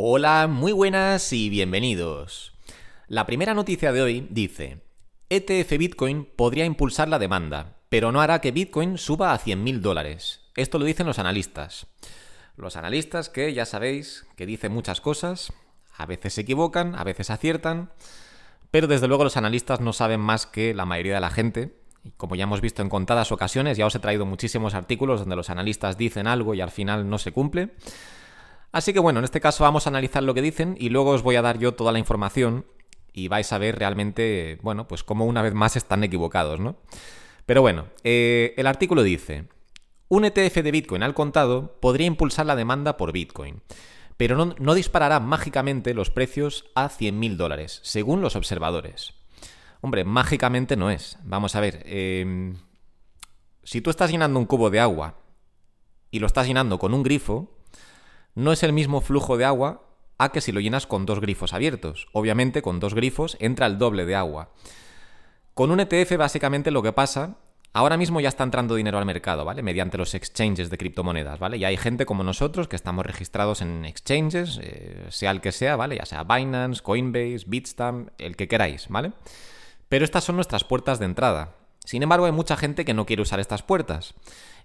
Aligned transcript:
Hola, 0.00 0.46
muy 0.46 0.70
buenas 0.70 1.32
y 1.32 1.50
bienvenidos. 1.50 2.54
La 3.08 3.26
primera 3.26 3.52
noticia 3.52 3.90
de 3.90 4.00
hoy 4.00 4.28
dice, 4.30 4.80
ETF 5.28 5.76
Bitcoin 5.76 6.24
podría 6.36 6.66
impulsar 6.66 7.08
la 7.08 7.18
demanda, 7.18 7.78
pero 7.88 8.12
no 8.12 8.20
hará 8.20 8.40
que 8.40 8.52
Bitcoin 8.52 8.96
suba 8.96 9.32
a 9.32 9.40
100.000 9.40 9.80
dólares. 9.80 10.42
Esto 10.54 10.78
lo 10.78 10.84
dicen 10.84 11.08
los 11.08 11.18
analistas. 11.18 11.88
Los 12.56 12.76
analistas 12.76 13.28
que 13.28 13.52
ya 13.52 13.66
sabéis 13.66 14.24
que 14.36 14.46
dicen 14.46 14.70
muchas 14.70 15.00
cosas, 15.00 15.52
a 15.96 16.06
veces 16.06 16.34
se 16.34 16.42
equivocan, 16.42 16.94
a 16.94 17.02
veces 17.02 17.30
aciertan, 17.30 17.90
pero 18.70 18.86
desde 18.86 19.08
luego 19.08 19.24
los 19.24 19.36
analistas 19.36 19.80
no 19.80 19.92
saben 19.92 20.20
más 20.20 20.46
que 20.46 20.74
la 20.74 20.84
mayoría 20.84 21.14
de 21.14 21.20
la 21.22 21.30
gente. 21.30 21.76
Y 22.04 22.12
como 22.12 22.36
ya 22.36 22.44
hemos 22.44 22.60
visto 22.60 22.82
en 22.82 22.88
contadas 22.88 23.32
ocasiones, 23.32 23.76
ya 23.76 23.86
os 23.86 23.96
he 23.96 23.98
traído 23.98 24.26
muchísimos 24.26 24.74
artículos 24.74 25.18
donde 25.18 25.34
los 25.34 25.50
analistas 25.50 25.98
dicen 25.98 26.28
algo 26.28 26.54
y 26.54 26.60
al 26.60 26.70
final 26.70 27.10
no 27.10 27.18
se 27.18 27.32
cumple. 27.32 27.70
Así 28.72 28.92
que 28.92 29.00
bueno, 29.00 29.18
en 29.18 29.24
este 29.24 29.40
caso 29.40 29.64
vamos 29.64 29.86
a 29.86 29.90
analizar 29.90 30.22
lo 30.22 30.34
que 30.34 30.42
dicen 30.42 30.76
y 30.78 30.90
luego 30.90 31.10
os 31.10 31.22
voy 31.22 31.36
a 31.36 31.42
dar 31.42 31.58
yo 31.58 31.74
toda 31.74 31.92
la 31.92 31.98
información 31.98 32.66
y 33.12 33.28
vais 33.28 33.52
a 33.52 33.58
ver 33.58 33.78
realmente, 33.78 34.58
bueno, 34.62 34.86
pues 34.86 35.02
cómo 35.02 35.24
una 35.26 35.42
vez 35.42 35.54
más 35.54 35.76
están 35.76 36.04
equivocados, 36.04 36.60
¿no? 36.60 36.76
Pero 37.46 37.62
bueno, 37.62 37.86
eh, 38.04 38.54
el 38.56 38.66
artículo 38.66 39.02
dice, 39.02 39.48
un 40.08 40.24
ETF 40.24 40.56
de 40.56 40.70
Bitcoin 40.70 41.02
al 41.02 41.14
contado 41.14 41.78
podría 41.80 42.06
impulsar 42.06 42.46
la 42.46 42.56
demanda 42.56 42.96
por 42.96 43.12
Bitcoin, 43.12 43.62
pero 44.18 44.36
no, 44.36 44.74
disparará 44.74 45.20
mágicamente 45.20 45.94
los 45.94 46.10
precios 46.10 46.66
a 46.74 46.88
100.000 46.90 47.36
dólares, 47.36 47.80
según 47.84 48.20
los 48.20 48.36
observadores. 48.36 49.14
Hombre, 49.80 50.04
mágicamente 50.04 50.76
no 50.76 50.90
es. 50.90 51.18
Vamos 51.22 51.54
a 51.54 51.60
ver, 51.60 51.82
em, 51.86 52.56
si 53.62 53.80
tú 53.80 53.90
estás 53.90 54.10
llenando 54.10 54.38
un 54.38 54.46
cubo 54.46 54.70
de 54.70 54.80
agua 54.80 55.20
y 56.10 56.18
lo 56.18 56.26
estás 56.26 56.48
llenando 56.48 56.78
con 56.78 56.94
un 56.94 57.02
grifo, 57.02 57.57
no 58.38 58.52
es 58.52 58.62
el 58.62 58.72
mismo 58.72 59.00
flujo 59.00 59.36
de 59.36 59.44
agua 59.44 59.82
a 60.16 60.30
que 60.30 60.40
si 60.40 60.52
lo 60.52 60.60
llenas 60.60 60.86
con 60.86 61.06
dos 61.06 61.20
grifos 61.20 61.52
abiertos. 61.52 62.06
Obviamente 62.12 62.62
con 62.62 62.78
dos 62.78 62.94
grifos 62.94 63.36
entra 63.40 63.66
el 63.66 63.78
doble 63.78 64.06
de 64.06 64.14
agua. 64.14 64.50
Con 65.54 65.72
un 65.72 65.80
ETF 65.80 66.16
básicamente 66.16 66.70
lo 66.70 66.80
que 66.80 66.92
pasa, 66.92 67.34
ahora 67.72 67.96
mismo 67.96 68.20
ya 68.20 68.28
está 68.28 68.44
entrando 68.44 68.76
dinero 68.76 68.96
al 68.96 69.06
mercado, 69.06 69.44
¿vale? 69.44 69.64
Mediante 69.64 69.98
los 69.98 70.14
exchanges 70.14 70.70
de 70.70 70.78
criptomonedas, 70.78 71.40
¿vale? 71.40 71.56
Y 71.56 71.64
hay 71.64 71.76
gente 71.76 72.06
como 72.06 72.22
nosotros 72.22 72.68
que 72.68 72.76
estamos 72.76 73.04
registrados 73.04 73.60
en 73.60 73.84
exchanges, 73.84 74.60
eh, 74.62 75.06
sea 75.08 75.32
el 75.32 75.40
que 75.40 75.50
sea, 75.50 75.74
¿vale? 75.74 75.96
Ya 75.96 76.06
sea 76.06 76.22
Binance, 76.22 76.80
Coinbase, 76.80 77.42
Bitstamp, 77.44 78.10
el 78.18 78.36
que 78.36 78.46
queráis, 78.46 78.86
¿vale? 78.88 79.14
Pero 79.88 80.04
estas 80.04 80.22
son 80.22 80.36
nuestras 80.36 80.62
puertas 80.62 81.00
de 81.00 81.06
entrada. 81.06 81.56
Sin 81.88 82.02
embargo, 82.02 82.26
hay 82.26 82.32
mucha 82.32 82.54
gente 82.54 82.84
que 82.84 82.92
no 82.92 83.06
quiere 83.06 83.22
usar 83.22 83.40
estas 83.40 83.62
puertas. 83.62 84.12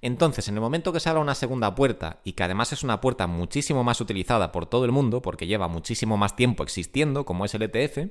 Entonces, 0.02 0.49
en 0.49 0.55
el 0.55 0.59
momento 0.59 0.91
que 0.91 0.99
se 0.99 1.07
abra 1.07 1.21
una 1.21 1.35
segunda 1.35 1.73
puerta, 1.73 2.19
y 2.25 2.33
que 2.33 2.43
además 2.43 2.73
es 2.73 2.83
una 2.83 2.99
puerta 2.99 3.27
muchísimo 3.27 3.81
más 3.85 4.02
utilizada 4.02 4.52
por 4.52 4.66
todo 4.66 4.83
el 4.83 4.91
mundo, 4.91 5.21
porque 5.21 5.47
lleva 5.47 5.69
muchísimo 5.69 6.17
más 6.17 6.35
tiempo 6.35 6.63
existiendo, 6.63 7.23
como 7.23 7.45
es 7.45 7.53
el 7.53 7.61
ETF, 7.61 8.09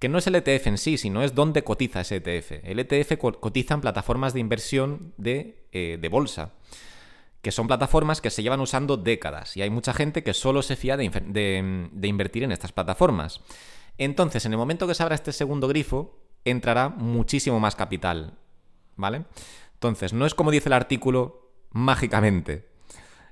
que 0.00 0.08
no 0.08 0.18
es 0.18 0.26
el 0.26 0.34
ETF 0.34 0.66
en 0.66 0.78
sí, 0.78 0.98
sino 0.98 1.22
es 1.22 1.36
dónde 1.36 1.62
cotiza 1.62 2.00
ese 2.00 2.16
ETF. 2.16 2.64
El 2.64 2.80
ETF 2.80 3.18
cotiza 3.18 3.74
en 3.74 3.80
plataformas 3.80 4.34
de 4.34 4.40
inversión 4.40 5.14
de, 5.16 5.68
eh, 5.70 5.98
de 6.00 6.08
bolsa 6.08 6.54
que 7.40 7.52
son 7.52 7.66
plataformas 7.66 8.22
que 8.22 8.30
se 8.30 8.42
llevan 8.42 8.60
usando 8.60 8.96
décadas 8.96 9.54
y 9.56 9.60
hay 9.60 9.68
mucha 9.68 9.92
gente 9.92 10.24
que 10.24 10.32
solo 10.32 10.62
se 10.62 10.76
fía 10.76 10.96
de, 10.96 11.10
de, 11.92 12.08
invertir 12.08 12.42
en 12.42 12.52
estas 12.52 12.72
plataformas. 12.72 13.42
Entonces, 13.98 14.46
en 14.46 14.52
el 14.52 14.58
momento 14.58 14.86
que 14.86 14.94
se 14.94 15.02
abra 15.02 15.14
este 15.14 15.30
segundo 15.30 15.68
grifo, 15.68 16.23
entrará 16.44 16.88
muchísimo 16.88 17.60
más 17.60 17.76
capital, 17.76 18.34
¿vale? 18.96 19.24
Entonces, 19.74 20.12
no 20.12 20.26
es 20.26 20.34
como 20.34 20.50
dice 20.50 20.68
el 20.68 20.74
artículo 20.74 21.50
mágicamente. 21.70 22.68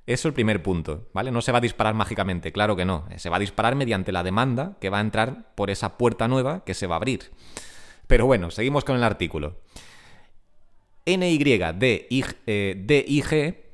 Eso 0.05 0.29
es 0.29 0.33
el 0.33 0.35
primer 0.35 0.63
punto, 0.63 1.09
¿vale? 1.13 1.31
No 1.31 1.43
se 1.43 1.53
va 1.53 1.59
a 1.59 1.61
disparar 1.61 1.95
mágicamente, 1.95 2.51
claro 2.51 2.75
que 2.75 2.85
no. 2.85 3.07
Se 3.17 3.31
va 3.31 3.37
a 3.37 3.41
disparar 3.41 3.77
mediante 3.77 4.11
la 4.11 4.25
demanda 4.25 4.77
que 4.81 4.91
va 4.91 4.99
a 4.99 5.03
entrar 5.03 5.55
por 5.55 5.71
esa 5.71 5.97
puerta 5.97 6.27
nueva 6.27 6.65
que 6.65 6.75
se 6.75 6.89
va 6.89 6.97
a 6.97 6.99
abrir. 6.99 7.31
Pero 8.09 8.27
bueno, 8.27 8.51
seguimos 8.51 8.85
con 8.85 8.97
el 8.97 9.05
artículo. 9.05 9.61
NYDIG 11.07 11.63
eh, 12.47 13.65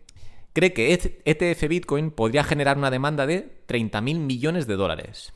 cree 0.52 0.72
que 0.72 1.20
ETF 1.24 1.68
Bitcoin 1.68 2.10
podría 2.10 2.44
generar 2.44 2.78
una 2.78 2.90
demanda 2.90 3.26
de 3.26 3.62
30.000 3.66 4.18
millones 4.18 4.66
de 4.66 4.76
dólares. 4.76 5.32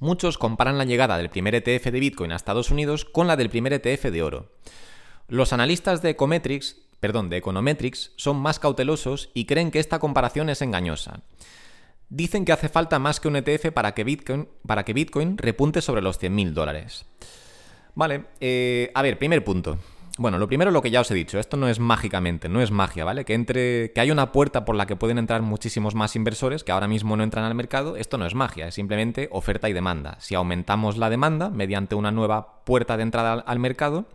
Muchos 0.00 0.38
comparan 0.38 0.78
la 0.78 0.86
llegada 0.86 1.18
del 1.18 1.28
primer 1.28 1.54
ETF 1.54 1.84
de 1.92 2.00
Bitcoin 2.00 2.32
a 2.32 2.36
Estados 2.36 2.70
Unidos 2.70 3.04
con 3.04 3.26
la 3.26 3.36
del 3.36 3.50
primer 3.50 3.74
ETF 3.74 4.04
de 4.06 4.22
oro. 4.22 4.50
Los 5.28 5.52
analistas 5.52 6.00
de 6.00 6.10
Ecometrics, 6.10 6.78
perdón, 7.00 7.28
de 7.28 7.36
Econometrics 7.36 8.12
son 8.16 8.38
más 8.38 8.58
cautelosos 8.58 9.28
y 9.34 9.44
creen 9.44 9.70
que 9.70 9.78
esta 9.78 9.98
comparación 9.98 10.48
es 10.48 10.62
engañosa. 10.62 11.20
Dicen 12.08 12.46
que 12.46 12.52
hace 12.52 12.70
falta 12.70 12.98
más 12.98 13.20
que 13.20 13.28
un 13.28 13.36
ETF 13.36 13.72
para 13.72 13.92
que 13.92 14.02
Bitcoin, 14.04 14.48
para 14.66 14.86
que 14.86 14.94
Bitcoin 14.94 15.36
repunte 15.36 15.82
sobre 15.82 16.00
los 16.00 16.18
100.000 16.18 16.52
dólares. 16.52 17.04
Vale, 17.94 18.24
eh, 18.40 18.90
a 18.94 19.02
ver, 19.02 19.18
primer 19.18 19.44
punto. 19.44 19.78
Bueno, 20.20 20.36
lo 20.36 20.48
primero 20.48 20.70
lo 20.70 20.82
que 20.82 20.90
ya 20.90 21.00
os 21.00 21.10
he 21.10 21.14
dicho, 21.14 21.38
esto 21.38 21.56
no 21.56 21.66
es 21.66 21.78
mágicamente, 21.78 22.50
no 22.50 22.60
es 22.60 22.70
magia, 22.70 23.06
¿vale? 23.06 23.24
Que 23.24 23.32
entre 23.32 23.90
que 23.94 24.02
hay 24.02 24.10
una 24.10 24.32
puerta 24.32 24.66
por 24.66 24.76
la 24.76 24.84
que 24.84 24.94
pueden 24.94 25.16
entrar 25.16 25.40
muchísimos 25.40 25.94
más 25.94 26.14
inversores 26.14 26.62
que 26.62 26.72
ahora 26.72 26.88
mismo 26.88 27.16
no 27.16 27.22
entran 27.22 27.46
al 27.46 27.54
mercado, 27.54 27.96
esto 27.96 28.18
no 28.18 28.26
es 28.26 28.34
magia, 28.34 28.68
es 28.68 28.74
simplemente 28.74 29.30
oferta 29.32 29.70
y 29.70 29.72
demanda. 29.72 30.18
Si 30.20 30.34
aumentamos 30.34 30.98
la 30.98 31.08
demanda 31.08 31.48
mediante 31.48 31.94
una 31.94 32.10
nueva 32.10 32.62
puerta 32.66 32.98
de 32.98 33.02
entrada 33.04 33.32
al, 33.32 33.58
mercado, 33.60 34.08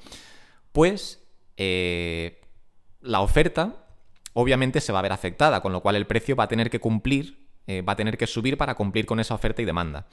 pues 0.74 1.26
eh, 1.58 2.40
la 3.02 3.22
oferta 3.22 3.88
obviamente 4.34 4.82
se 4.82 4.94
va 4.94 5.00
a 5.00 5.02
ver 5.02 5.12
afectada, 5.12 5.62
con 5.62 5.74
lo 5.74 5.82
cual 5.82 5.96
el 5.96 6.06
precio 6.06 6.36
va 6.36 6.44
a 6.44 6.48
tener 6.48 6.70
que 6.70 6.80
cumplir, 6.80 7.48
eh, 7.66 7.82
va 7.82 7.94
a 7.94 7.96
tener 7.96 8.16
que 8.16 8.28
subir 8.28 8.60
para 8.60 8.76
cumplir 8.76 9.08
con 9.08 9.20
esa 9.20 9.34
oferta 9.34 9.64
y 9.64 9.66
demanda. 9.66 10.06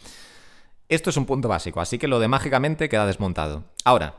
Esto 0.89 1.11
es 1.11 1.19
un 1.19 1.27
punto 1.27 1.49
básico, 1.49 1.83
así 1.83 1.99
que 1.99 2.09
lo 2.09 2.19
de 2.19 2.29
mágicamente 2.29 2.89
queda 2.89 3.05
desmontado. 3.05 3.65
Ahora, 3.85 4.15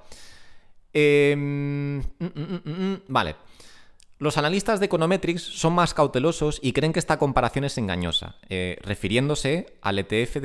Em, 0.93 1.99
mm, 1.99 2.03
mm, 2.19 2.69
mm, 2.69 3.01
vale. 3.07 3.35
Los 4.19 4.37
analistas 4.37 4.79
de 4.79 4.85
Econometrics 4.85 5.41
son 5.41 5.73
más 5.73 5.93
cautelosos 5.93 6.59
y 6.61 6.71
creen 6.71 6.93
que 6.93 6.99
esta 6.99 7.17
comparación 7.17 7.65
es 7.65 7.77
engañosa, 7.77 8.35
eh, 8.47 8.77
refiriéndose 8.81 9.77
al 9.81 9.99
ETF 9.99 10.37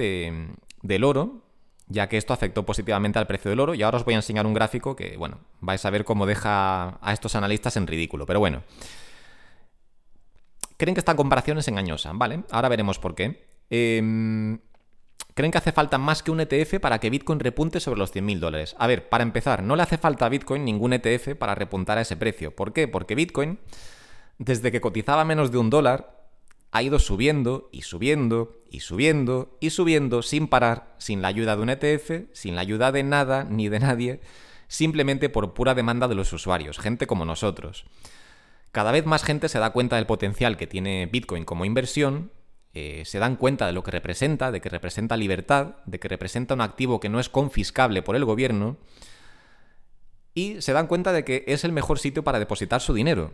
del 0.83 1.05
oro, 1.05 1.45
ya 1.87 2.09
que 2.09 2.17
esto 2.17 2.33
afectó 2.33 2.67
positivamente 2.67 3.19
al 3.19 3.27
precio 3.27 3.51
del 3.51 3.61
oro. 3.61 3.75
Y 3.75 3.83
ahora 3.83 3.99
os 3.99 4.05
voy 4.05 4.15
a 4.15 4.19
enseñar 4.19 4.47
un 4.47 4.55
gráfico 4.55 4.97
que, 4.97 5.17
bueno, 5.17 5.39
vais 5.61 5.85
a 5.85 5.91
ver 5.91 6.05
cómo 6.05 6.27
deja 6.27 6.99
a 7.01 7.13
estos 7.13 7.37
analistas 7.37 7.77
en 7.77 7.87
ridículo. 7.87 8.27
Pero 8.27 8.41
bueno, 8.41 8.65
creen 10.77 10.95
que 10.95 11.01
esta 11.01 11.15
comparación 11.15 11.59
es 11.59 11.69
engañosa, 11.69 12.13
¿vale? 12.15 12.43
Ahora 12.51 12.69
veremos 12.69 12.99
por 12.99 13.15
qué. 13.15 13.47
Eh, 13.71 14.59
creen 15.39 15.53
que 15.53 15.59
hace 15.59 15.71
falta 15.71 15.99
más 15.99 16.25
que 16.25 16.33
un 16.33 16.41
ETF 16.41 16.81
para 16.81 16.99
que 16.99 17.11
Bitcoin 17.11 17.39
repunte 17.39 17.79
sobre 17.79 18.01
los 18.01 18.13
100.000 18.13 18.41
dólares. 18.41 18.75
A 18.77 18.89
ver, 18.89 19.09
para 19.09 19.23
empezar, 19.23 19.63
no 19.63 19.77
le 19.77 19.85
hace 19.85 19.97
falta 19.97 20.27
a 20.27 20.29
Bitcoin 20.29 20.65
ningún 20.65 20.93
ETF 20.93 21.37
para 21.39 21.55
repuntar 21.55 21.97
a 21.97 22.01
ese 22.01 22.17
precio. 22.17 22.57
¿Por 22.57 22.73
qué? 22.73 22.89
Porque 22.89 23.15
Bitcoin, 23.15 23.61
desde 24.39 24.73
que 24.73 24.81
cotizaba 24.81 25.25
menos 25.25 25.53
de 25.53 25.59
un 25.59 25.71
dólar, 25.71 26.27
ha 26.73 26.83
ido 26.83 26.99
subiendo 26.99 27.69
y 27.71 27.83
subiendo 27.83 28.59
y 28.69 28.81
subiendo 28.81 29.57
y 29.61 29.71
subiendo 29.71 30.23
sin 30.23 30.49
parar, 30.49 30.97
sin 30.99 31.23
la 31.23 31.29
ayuda 31.29 31.55
de 31.55 31.63
un 31.63 31.71
ETF, 31.71 32.11
sin 32.33 32.57
la 32.57 32.63
ayuda 32.63 32.91
de 32.91 33.05
nada 33.05 33.45
ni 33.45 33.69
de 33.69 33.79
nadie, 33.79 34.21
simplemente 34.67 35.29
por 35.29 35.55
pura 35.55 35.77
demanda 35.77 36.09
de 36.09 36.17
los 36.17 36.33
usuarios, 36.33 36.81
gente 36.81 37.07
como 37.07 37.25
nosotros. 37.25 37.85
Cada 38.73 38.91
vez 38.91 39.07
más 39.07 39.23
gente 39.23 39.49
se 39.49 39.61
da 39.61 39.71
cuenta 39.71 39.95
del 39.95 40.07
potencial 40.07 40.57
que 40.57 40.67
tiene 40.67 41.07
Bitcoin 41.07 41.45
como 41.45 41.65
inversión 41.65 42.33
eh, 42.81 43.05
se 43.05 43.19
dan 43.19 43.35
cuenta 43.35 43.67
de 43.67 43.73
lo 43.73 43.83
que 43.83 43.91
representa, 43.91 44.53
de 44.53 44.61
que 44.61 44.69
representa 44.69 45.17
libertad, 45.17 45.79
de 45.85 45.99
que 45.99 46.07
representa 46.07 46.55
un 46.55 46.61
activo 46.61 47.01
que 47.01 47.09
no 47.09 47.19
es 47.19 47.29
confiscable 47.29 48.03
por 48.03 48.15
el 48.15 48.25
gobierno, 48.25 48.77
y 50.33 50.63
se 50.63 50.73
dan 50.73 50.87
cuenta 50.87 51.13
de 51.13 51.25
que 51.25 51.43
es 51.49 51.65
el 51.65 51.73
mejor 51.73 51.99
sitio 51.99 52.23
para 52.23 52.39
depositar 52.39 52.81
su 52.81 52.95
dinero. 52.95 53.33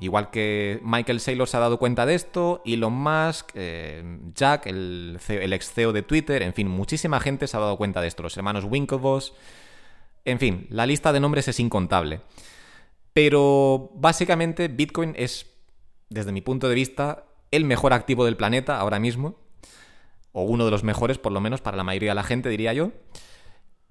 Igual 0.00 0.30
que 0.30 0.80
Michael 0.82 1.20
Saylor 1.20 1.46
se 1.46 1.56
ha 1.56 1.60
dado 1.60 1.78
cuenta 1.78 2.04
de 2.04 2.16
esto, 2.16 2.60
Elon 2.66 2.94
Musk, 2.94 3.50
eh, 3.54 4.18
Jack, 4.34 4.66
el, 4.66 5.20
el 5.28 5.52
ex 5.52 5.72
CEO 5.72 5.92
de 5.92 6.02
Twitter, 6.02 6.42
en 6.42 6.52
fin, 6.52 6.66
muchísima 6.66 7.20
gente 7.20 7.46
se 7.46 7.56
ha 7.56 7.60
dado 7.60 7.76
cuenta 7.76 8.00
de 8.00 8.08
esto, 8.08 8.24
los 8.24 8.36
hermanos 8.36 8.64
Winklevoss, 8.64 9.34
en 10.24 10.40
fin, 10.40 10.66
la 10.70 10.84
lista 10.84 11.12
de 11.12 11.20
nombres 11.20 11.46
es 11.46 11.60
incontable. 11.60 12.22
Pero 13.12 13.92
básicamente 13.94 14.66
Bitcoin 14.66 15.14
es, 15.16 15.46
desde 16.08 16.32
mi 16.32 16.40
punto 16.40 16.68
de 16.68 16.74
vista, 16.74 17.27
el 17.50 17.64
mejor 17.64 17.92
activo 17.92 18.24
del 18.24 18.36
planeta 18.36 18.78
ahora 18.78 18.98
mismo, 18.98 19.36
o 20.32 20.42
uno 20.42 20.64
de 20.64 20.70
los 20.70 20.84
mejores 20.84 21.18
por 21.18 21.32
lo 21.32 21.40
menos 21.40 21.60
para 21.60 21.76
la 21.76 21.84
mayoría 21.84 22.10
de 22.10 22.16
la 22.16 22.22
gente, 22.22 22.48
diría 22.48 22.72
yo. 22.72 22.92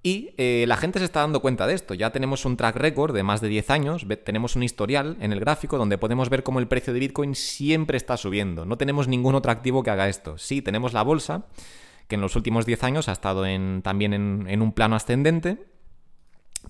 Y 0.02 0.30
eh, 0.38 0.64
la 0.68 0.76
gente 0.76 1.00
se 1.00 1.04
está 1.04 1.20
dando 1.20 1.40
cuenta 1.40 1.66
de 1.66 1.74
esto. 1.74 1.92
Ya 1.92 2.10
tenemos 2.10 2.44
un 2.44 2.56
track 2.56 2.76
record 2.76 3.14
de 3.14 3.24
más 3.24 3.40
de 3.40 3.48
10 3.48 3.70
años, 3.70 4.06
tenemos 4.24 4.54
un 4.54 4.62
historial 4.62 5.16
en 5.20 5.32
el 5.32 5.40
gráfico 5.40 5.76
donde 5.76 5.98
podemos 5.98 6.30
ver 6.30 6.44
cómo 6.44 6.60
el 6.60 6.68
precio 6.68 6.92
de 6.92 7.00
Bitcoin 7.00 7.34
siempre 7.34 7.96
está 7.96 8.16
subiendo. 8.16 8.64
No 8.64 8.78
tenemos 8.78 9.08
ningún 9.08 9.34
otro 9.34 9.50
activo 9.50 9.82
que 9.82 9.90
haga 9.90 10.08
esto. 10.08 10.38
Sí, 10.38 10.62
tenemos 10.62 10.92
la 10.92 11.02
bolsa, 11.02 11.46
que 12.06 12.14
en 12.14 12.20
los 12.20 12.36
últimos 12.36 12.64
10 12.64 12.84
años 12.84 13.08
ha 13.08 13.12
estado 13.12 13.44
también 13.82 14.14
en, 14.14 14.62
un 14.62 14.72
plano 14.72 14.94
ascendente, 14.94 15.66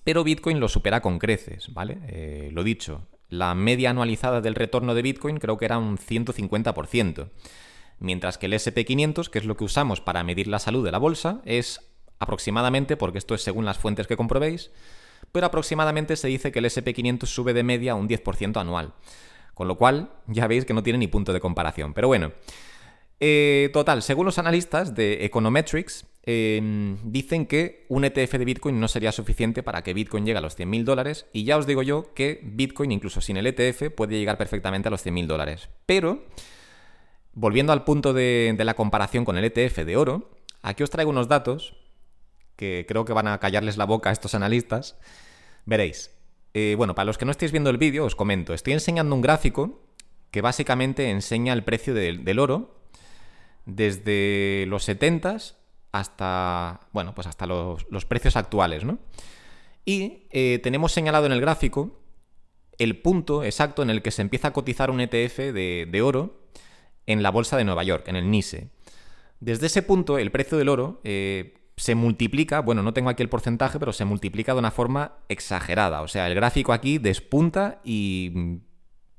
pero 0.03 0.23
Bitcoin 0.23 0.59
lo 0.59 0.67
supera 0.67 1.01
con 1.01 1.19
creces, 1.19 1.71
¿vale? 1.73 1.99
Eh, 2.07 2.49
lo 2.51 2.63
dicho, 2.63 3.07
la 3.29 3.53
media 3.55 3.91
anualizada 3.91 4.41
del 4.41 4.55
retorno 4.55 4.95
de 4.95 5.01
Bitcoin 5.01 5.37
creo 5.37 5.57
que 5.57 5.65
era 5.65 5.77
un 5.77 5.97
150%. 5.97 7.29
mientras 8.01 8.37
que 8.37 8.45
el 8.45 8.53
SP500, 8.53 9.29
que 9.29 9.39
es 9.39 9.45
lo 9.45 9.57
que 9.57 9.65
usamos 9.65 9.99
para 9.99 10.23
medir 10.23 10.47
la 10.47 10.59
salud 10.59 10.85
de 10.85 10.91
la 10.91 10.97
bolsa, 10.97 11.41
es 11.43 11.81
aproximadamente, 12.17 12.95
porque 12.95 13.17
esto 13.17 13.35
es 13.35 13.41
según 13.41 13.65
las 13.65 13.77
fuentes 13.77 14.07
que 14.07 14.15
comprobéis, 14.15 14.71
pero 15.31 15.47
aproximadamente 15.47 16.15
se 16.15 16.29
dice 16.29 16.51
que 16.51 16.59
el 16.59 16.65
SP500 16.65 17.25
sube 17.25 17.53
de 17.53 17.63
media 17.63 17.95
un 17.95 18.07
10% 18.07 18.59
anual. 18.59 18.93
Con 19.53 19.67
lo 19.67 19.75
cual, 19.77 20.11
ya 20.27 20.47
veis 20.47 20.63
que 20.63 20.73
no 20.73 20.83
tiene 20.83 20.99
ni 20.99 21.07
punto 21.07 21.33
de 21.33 21.41
comparación. 21.41 21.93
Pero 21.93 22.07
bueno, 22.07 22.31
eh, 23.19 23.69
total, 23.73 24.01
según 24.01 24.25
los 24.25 24.39
analistas 24.39 24.95
de 24.95 25.25
Econometrics, 25.25 26.05
em, 26.31 26.97
dicen 27.03 27.47
que 27.47 27.87
un 27.89 28.05
ETF 28.05 28.33
de 28.33 28.45
Bitcoin 28.45 28.79
no 28.79 28.87
sería 28.87 29.11
suficiente 29.11 29.63
para 29.63 29.81
que 29.81 29.95
Bitcoin 29.95 30.27
llegue 30.27 30.37
a 30.37 30.41
los 30.41 30.55
100.000 30.55 30.83
dólares. 30.83 31.25
Y 31.33 31.43
ya 31.43 31.57
os 31.57 31.65
digo 31.65 31.81
yo 31.81 32.13
que 32.13 32.39
Bitcoin, 32.43 32.91
incluso 32.91 33.19
sin 33.19 33.37
el 33.37 33.47
ETF, 33.47 33.89
puede 33.95 34.19
llegar 34.19 34.37
perfectamente 34.37 34.89
a 34.89 34.91
los 34.91 35.03
100.000 35.03 35.25
dólares. 35.25 35.69
Pero, 35.87 36.23
volviendo 37.33 37.73
al 37.73 37.83
punto 37.83 38.13
de, 38.13 38.55
la 38.59 38.75
comparación 38.75 39.25
con 39.25 39.39
el 39.39 39.45
ETF 39.45 39.79
de 39.79 39.97
oro, 39.97 40.29
aquí 40.61 40.83
os 40.83 40.91
traigo 40.91 41.09
unos 41.09 41.27
datos 41.27 41.75
que 42.55 42.85
creo 42.87 43.05
que 43.05 43.13
van 43.13 43.27
a 43.27 43.39
callarles 43.39 43.77
la 43.77 43.85
boca 43.85 44.11
a 44.11 44.13
estos 44.13 44.35
analistas. 44.35 44.99
Veréis. 45.65 46.11
Eh, 46.53 46.75
bueno, 46.77 46.93
para 46.93 47.05
los 47.05 47.17
que 47.17 47.25
no 47.25 47.31
estéis 47.31 47.51
viendo 47.51 47.71
el 47.71 47.77
vídeo, 47.77 48.05
os 48.05 48.15
comento. 48.15 48.53
Estoy 48.53 48.73
enseñando 48.73 49.15
un 49.15 49.21
gráfico 49.21 49.81
que 50.29 50.41
básicamente 50.41 51.09
enseña 51.09 51.53
el 51.53 51.63
precio 51.63 51.95
del, 51.95 52.37
oro 52.37 52.75
desde 53.65 54.65
los 54.67 54.83
70 54.83 55.37
hasta, 55.91 56.81
bueno, 56.91 57.15
pues 57.15 57.27
hasta 57.27 57.45
los, 57.45 57.85
precios 58.07 58.35
actuales, 58.35 58.83
¿no? 58.83 58.99
Y 59.85 60.27
eh, 60.31 60.59
tenemos 60.61 60.91
señalado 60.91 61.25
en 61.25 61.31
el 61.31 61.41
gráfico 61.41 61.99
el 62.77 62.97
punto 63.01 63.43
exacto 63.43 63.83
en 63.83 63.89
el 63.89 64.01
que 64.01 64.11
se 64.11 64.21
empieza 64.21 64.49
a 64.49 64.53
cotizar 64.53 64.89
un 64.89 65.01
ETF 65.01 65.37
de, 65.37 66.01
oro 66.03 66.41
en 67.05 67.21
la 67.23 67.29
bolsa 67.29 67.57
de 67.57 67.65
Nueva 67.65 67.83
York, 67.83 68.07
en 68.07 68.15
el 68.15 68.31
NISE. 68.31 68.69
Desde 69.39 69.67
ese 69.67 69.81
punto, 69.81 70.17
el 70.17 70.31
precio 70.31 70.57
del 70.57 70.69
oro 70.69 71.01
eh, 71.03 71.59
se 71.75 71.95
multiplica, 71.95 72.61
bueno, 72.61 72.81
no 72.81 72.93
tengo 72.93 73.09
aquí 73.09 73.23
el 73.23 73.29
porcentaje, 73.29 73.79
pero 73.79 73.93
se 73.93 74.05
multiplica 74.05 74.53
de 74.53 74.59
una 74.59 74.71
forma 74.71 75.17
exagerada. 75.27 76.01
O 76.01 76.07
sea, 76.07 76.27
el 76.27 76.35
gráfico 76.35 76.71
aquí 76.71 76.97
despunta 76.97 77.81
y 77.83 78.59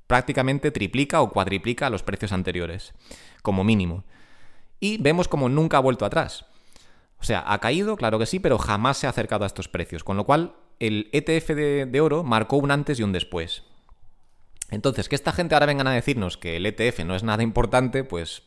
prácticamente 0.07 0.71
triplica 0.71 1.21
o 1.21 1.31
cuadriplica 1.31 1.91
los 1.91 2.03
precios 2.03 2.33
anteriores, 2.33 2.95
como 3.43 3.63
mínimo. 3.63 4.05
Y 4.79 4.97
vemos 4.99 5.29
como 5.29 5.49
nunca 5.49 5.77
ha 5.77 5.81
vuelto 5.81 6.05
atrás. 6.05 6.47
O 7.21 7.25
sea, 7.25 7.45
ha 7.47 7.59
caído, 7.59 7.97
claro 7.97 8.19
que 8.19 8.27
sí, 8.27 8.41
pero 8.41 8.59
jamás 8.59 8.97
se 8.97 9.07
ha 9.07 9.11
acercado 9.11 9.45
a 9.45 9.47
estos 9.47 9.69
precios. 9.69 10.05
Con 10.05 10.17
lo 10.17 10.25
cual, 10.25 10.55
el 10.79 11.11
ETF 11.13 11.51
de, 11.51 12.01
oro 12.01 12.25
marcó 12.25 12.57
un 12.57 12.71
antes 12.71 12.99
y 12.99 13.03
un 13.03 13.13
después. 13.13 13.65
Entonces, 14.71 15.09
que 15.09 15.17
esta 15.17 15.33
gente 15.33 15.55
ahora 15.55 15.67
vengan 15.67 15.87
a 15.87 15.93
decirnos 15.93 16.37
que 16.37 16.57
el 16.57 16.65
ETF 16.65 17.01
no 17.05 17.15
es 17.15 17.23
nada 17.23 17.43
importante, 17.43 18.05
pues 18.05 18.45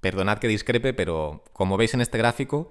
perdonad 0.00 0.38
que 0.38 0.48
discrepe, 0.48 0.94
pero 0.94 1.44
como 1.52 1.76
veis 1.76 1.94
en 1.94 2.00
este 2.00 2.18
gráfico, 2.18 2.70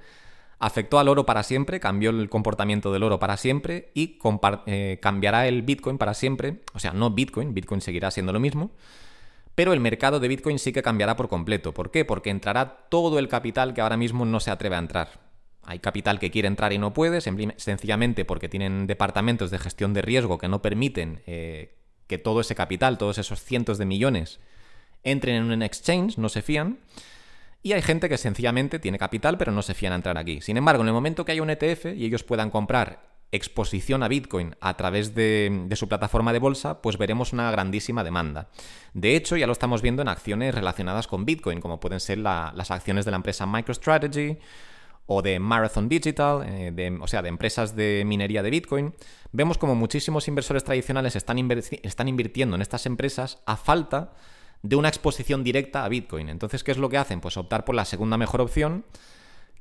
afectó 0.60 1.00
al 1.00 1.10
oro 1.10 1.26
para 1.26 1.44
siempre, 1.44 1.80
cambió 1.80 2.12
el 2.12 2.30
comportamiento 2.30 2.92
del 2.94 3.04
oro 3.04 3.20
para 3.20 3.38
siempre 3.38 3.92
y 3.94 4.20
eh, 4.68 5.00
cambiará 5.02 5.48
el 5.48 5.64
Bitcoin 5.64 5.98
para 5.98 6.14
siempre. 6.14 6.62
O 6.74 6.80
sea, 6.80 6.94
no 6.94 7.12
Bitcoin, 7.12 7.54
Bitcoin 7.54 7.82
seguirá 7.82 8.12
siendo 8.12 8.32
lo 8.32 8.40
mismo, 8.40 8.72
pero 9.60 9.74
el 9.74 9.82
mercado 9.82 10.22
de 10.22 10.30
Bitcoin 10.30 10.58
sí 10.58 10.72
que 10.72 10.82
cambiará 10.82 11.18
por 11.18 11.28
completo. 11.28 11.74
¿Por 11.74 11.92
qué? 11.92 12.06
Porque 12.06 12.30
entrará 12.30 12.88
todo 12.88 13.20
el 13.20 13.28
capital 13.28 13.74
que 13.74 13.82
ahora 13.82 13.98
mismo 13.98 14.24
no 14.24 14.40
se 14.40 14.52
atreve 14.52 14.78
a 14.78 14.80
entrar. 14.80 15.20
Hay 15.64 15.80
capital 15.80 16.18
que 16.18 16.32
quiere 16.32 16.48
entrar 16.48 16.72
y 16.72 16.78
no 16.78 16.94
puede, 16.94 17.20
sencillamente 17.20 18.24
porque 18.24 18.48
tienen 18.48 18.88
departamentos 18.88 19.52
de 19.52 19.60
gestión 19.60 19.94
de 19.94 20.02
riesgo 20.02 20.38
que 20.38 20.48
no 20.48 20.62
permiten 20.62 21.24
eh, 21.28 21.76
que 22.08 22.18
todo 22.18 22.40
ese 22.40 22.56
capital, 22.56 22.98
todos 22.98 23.18
esos 23.18 23.44
cientos 23.44 23.78
de 23.78 23.84
millones, 23.84 24.40
entren 25.04 25.36
en 25.36 25.52
un 25.52 25.62
exchange, 25.62 26.18
no 26.18 26.30
se 26.30 26.42
fían. 26.42 26.80
Y 27.62 27.74
hay 27.74 27.82
gente 27.82 28.08
que 28.08 28.18
sencillamente 28.18 28.80
tiene 28.80 28.98
capital 28.98 29.38
pero 29.38 29.52
no 29.52 29.62
se 29.62 29.74
fían 29.74 29.92
a 29.92 29.98
entrar 29.98 30.18
aquí. 30.18 30.40
Sin 30.40 30.56
embargo, 30.56 30.84
en 30.84 30.88
el 30.88 30.94
momento 30.94 31.26
que 31.26 31.34
haya 31.34 31.44
un 31.44 31.50
ETF 31.50 31.88
y 31.98 32.06
ellos 32.06 32.24
puedan 32.24 32.50
comprar 32.50 33.10
exposición 33.32 34.02
a 34.04 34.08
Bitcoin 34.08 34.56
a 34.60 34.76
través 34.76 35.14
de, 35.14 35.68
su 35.76 35.88
plataforma 35.88 36.34
de 36.34 36.40
bolsa, 36.40 36.82
pues 36.82 36.98
veremos 36.98 37.34
una 37.34 37.52
grandísima 37.52 38.04
demanda. 38.04 38.50
De 38.94 39.16
hecho, 39.16 39.38
ya 39.38 39.46
lo 39.46 39.54
estamos 39.54 39.82
viendo 39.82 40.02
en 40.02 40.08
acciones 40.08 40.56
relacionadas 40.56 41.08
con 41.08 41.26
Bitcoin, 41.26 41.62
como 41.62 41.80
pueden 41.80 42.00
ser 42.00 42.18
las 42.18 42.72
acciones 42.72 43.06
de 43.06 43.12
la 43.12 43.18
empresa 43.18 43.46
MicroStrategy 43.46 44.38
o 45.06 45.22
de 45.22 45.40
Marathon 45.40 45.90
Digital, 45.90 46.44
eh, 46.46 46.98
o 47.02 47.08
sea, 47.08 47.22
de 47.22 47.30
empresas 47.30 47.76
de 47.76 48.04
minería 48.06 48.44
de 48.44 48.50
Bitcoin. 48.50 48.94
Vemos 49.32 49.58
como 49.58 49.76
muchísimos 49.76 50.28
inversores 50.28 50.64
tradicionales 50.64 51.16
están, 51.16 51.38
están 51.84 52.08
invirtiendo 52.08 52.56
en 52.56 52.62
estas 52.62 52.86
empresas 52.86 53.40
a 53.46 53.58
falta 53.58 54.12
de 54.62 54.76
una 54.76 54.90
exposición 54.90 55.44
directa 55.44 55.86
a 55.86 55.90
Bitcoin. 55.90 56.30
Entonces, 56.30 56.64
¿qué 56.64 56.72
es 56.72 56.78
lo 56.78 56.90
que 56.90 56.98
hacen? 56.98 57.22
Pues 57.22 57.38
optar 57.38 57.66
por 57.66 57.76
la 57.76 57.86
segunda 57.86 58.18
mejor 58.18 58.42
opción, 58.42 58.86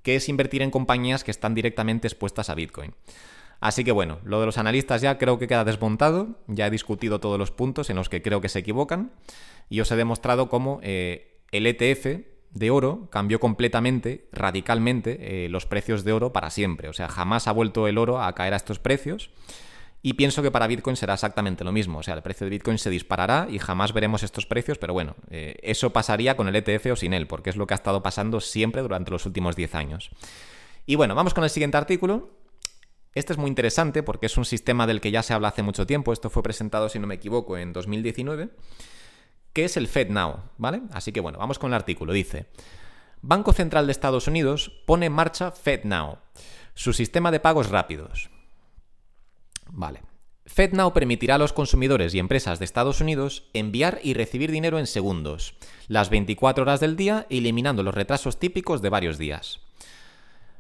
que 0.03 0.17
es 0.17 0.29
invertir 0.29 0.62
en 0.62 0.71
compañías 0.71 1.25
que 1.25 1.31
están 1.31 1.55
directamente 1.55 2.09
expuestas 2.09 2.50
a 2.50 2.55
Bitcoin. 2.55 2.94
Así 3.60 3.82
que 3.82 3.93
bueno, 3.93 4.19
lo 4.25 4.40
de 4.40 4.46
los 4.46 4.58
analistas 4.58 5.02
ya 5.02 5.19
creo 5.19 5.38
que 5.38 5.49
queda 5.49 5.64
desmontado, 5.64 6.38
ya 6.46 6.69
he 6.69 6.70
discutido 6.70 7.19
todos 7.19 7.38
los 7.38 7.50
puntos 7.50 7.90
en 7.90 7.96
los 7.96 8.08
que 8.08 8.22
creo 8.22 8.40
que 8.40 8.49
se 8.49 8.60
equivocan 8.60 9.12
y 9.69 9.81
os 9.81 9.90
he 9.90 9.96
demostrado 9.96 10.49
cómo 10.49 10.81
eh, 10.82 11.40
el 11.50 11.66
ETF 11.66 12.25
de 12.50 12.70
oro 12.70 13.08
cambió 13.10 13.40
completamente, 13.40 14.28
radicalmente, 14.32 15.44
eh, 15.44 15.49
los 15.49 15.66
precios 15.66 16.05
de 16.05 16.12
oro 16.12 16.32
para 16.32 16.50
siempre. 16.50 16.88
O 16.88 16.93
sea, 16.93 17.08
jamás 17.08 17.46
ha 17.49 17.52
vuelto 17.52 17.88
el 17.88 17.99
oro 17.99 18.22
a 18.22 18.34
caer 18.34 18.55
a 18.55 18.56
estos 18.56 18.78
precios. 18.78 19.31
Y 20.00 20.14
pienso 20.14 20.43
que 20.43 20.52
para 20.52 20.69
Bitcoin 20.69 20.96
será 20.96 21.14
exactamente 21.14 21.64
lo 21.64 21.72
mismo. 21.72 21.99
O 21.99 22.02
sea, 22.04 22.14
el 22.14 22.22
precio 22.22 22.44
de 22.44 22.50
Bitcoin 22.50 22.78
se 22.78 22.88
disparará 22.88 23.49
y 23.50 23.58
jamás 23.58 23.93
veremos 23.93 24.22
estos 24.22 24.46
precios, 24.46 24.78
pero 24.78 24.93
bueno, 24.93 25.16
eh, 25.28 25.56
eso 25.62 25.93
pasaría 25.93 26.37
con 26.37 26.46
el 26.46 26.54
ETF 26.54 26.93
o 26.93 26.96
sin 26.96 27.12
él, 27.12 27.26
porque 27.26 27.50
es 27.50 27.56
lo 27.56 27.66
que 27.66 27.75
ha 27.75 27.76
estado 27.76 28.00
pasando 28.02 28.40
siempre 28.40 28.82
durante 28.82 29.11
los 29.11 29.26
últimos 29.26 29.56
10 29.56 29.75
años. 29.75 30.11
Y 30.87 30.94
bueno, 30.94 31.16
vamos 31.16 31.34
con 31.34 31.43
el 31.43 31.50
siguiente 31.50 31.76
artículo. 31.76 32.31
Este 33.14 33.32
es 33.32 33.38
muy 33.38 33.49
interesante 33.49 34.02
porque 34.02 34.26
es 34.26 34.37
un 34.37 34.44
sistema 34.44 34.87
del 34.87 35.00
que 35.00 35.10
ya 35.10 35.22
se 35.22 35.34
habla 35.34 35.49
hace 35.49 35.62
mucho 35.62 35.87
tiempo. 35.87 36.12
Esto 36.12 36.31
fue 36.31 36.43
presentado, 36.43 36.88
si 36.88 36.99
no 36.99 37.06
me 37.06 37.14
equivoco, 37.14 37.56
en 37.56 37.72
2019, 37.72 38.50
que 39.52 39.64
es 39.64 39.76
el 39.76 39.88
FedNow, 39.88 40.40
¿vale? 40.58 40.82
Así 40.93 41.12
que 41.12 41.20
bueno, 41.20 41.38
vamos 41.38 41.58
con 41.58 41.70
el 41.70 41.75
artículo. 41.75 42.12
Dice, 42.12 42.46
Banco 43.20 43.52
Central 43.52 43.87
de 43.87 43.93
Estados 43.93 44.28
Unidos 44.28 44.70
pone 44.87 45.06
en 45.06 45.12
marcha 45.12 45.50
FedNow, 45.50 46.19
su 46.75 46.93
sistema 46.93 47.31
de 47.31 47.40
pagos 47.40 47.70
rápidos. 47.70 48.31
Vale. 49.70 50.02
FedNow 50.46 50.94
permitirá 50.94 51.34
a 51.34 51.38
los 51.38 51.52
consumidores 51.52 52.14
y 52.14 52.19
empresas 52.19 52.58
de 52.58 52.64
Estados 52.64 53.00
Unidos 53.02 53.50
enviar 53.52 54.00
y 54.02 54.14
recibir 54.14 54.50
dinero 54.50 54.78
en 54.78 54.87
segundos, 54.87 55.56
las 55.88 56.08
24 56.08 56.62
horas 56.62 56.81
del 56.81 56.96
día, 56.96 57.26
eliminando 57.28 57.82
los 57.82 57.94
retrasos 57.94 58.38
típicos 58.38 58.81
de 58.81 58.88
varios 58.88 59.18
días. 59.18 59.67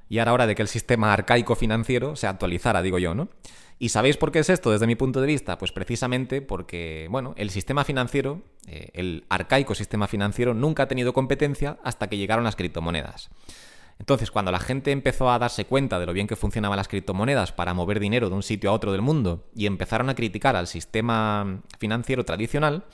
Y 0.08 0.18
ahora 0.18 0.32
hora 0.32 0.46
de 0.46 0.54
que 0.54 0.62
el 0.62 0.68
sistema 0.68 1.12
arcaico 1.12 1.54
financiero 1.54 2.16
se 2.16 2.26
actualizara, 2.26 2.82
digo 2.82 2.98
yo, 2.98 3.14
¿no? 3.14 3.28
¿Y 3.80 3.90
sabéis 3.90 4.16
por 4.16 4.32
qué 4.32 4.40
es 4.40 4.50
esto 4.50 4.72
desde 4.72 4.88
mi 4.88 4.96
punto 4.96 5.20
de 5.20 5.26
vista? 5.26 5.56
Pues 5.56 5.70
precisamente 5.70 6.42
porque, 6.42 7.06
bueno, 7.10 7.34
el 7.36 7.50
sistema 7.50 7.84
financiero, 7.84 8.42
eh, 8.66 8.90
el 8.94 9.24
arcaico 9.28 9.74
sistema 9.74 10.08
financiero, 10.08 10.52
nunca 10.52 10.84
ha 10.84 10.88
tenido 10.88 11.12
competencia 11.12 11.78
hasta 11.84 12.08
que 12.08 12.16
llegaron 12.16 12.44
las 12.44 12.56
criptomonedas. 12.56 13.30
Entonces, 14.00 14.30
cuando 14.30 14.50
la 14.50 14.58
gente 14.58 14.90
empezó 14.90 15.30
a 15.30 15.38
darse 15.38 15.64
cuenta 15.64 15.98
de 16.00 16.06
lo 16.06 16.12
bien 16.12 16.26
que 16.26 16.36
funcionaban 16.36 16.76
las 16.76 16.88
criptomonedas 16.88 17.52
para 17.52 17.74
mover 17.74 18.00
dinero 18.00 18.28
de 18.28 18.34
un 18.36 18.42
sitio 18.42 18.70
a 18.70 18.72
otro 18.72 18.92
del 18.92 19.02
mundo 19.02 19.44
y 19.54 19.66
empezaron 19.66 20.08
a 20.08 20.14
criticar 20.14 20.56
al 20.56 20.66
sistema 20.66 21.62
financiero 21.78 22.24
tradicional, 22.24 22.84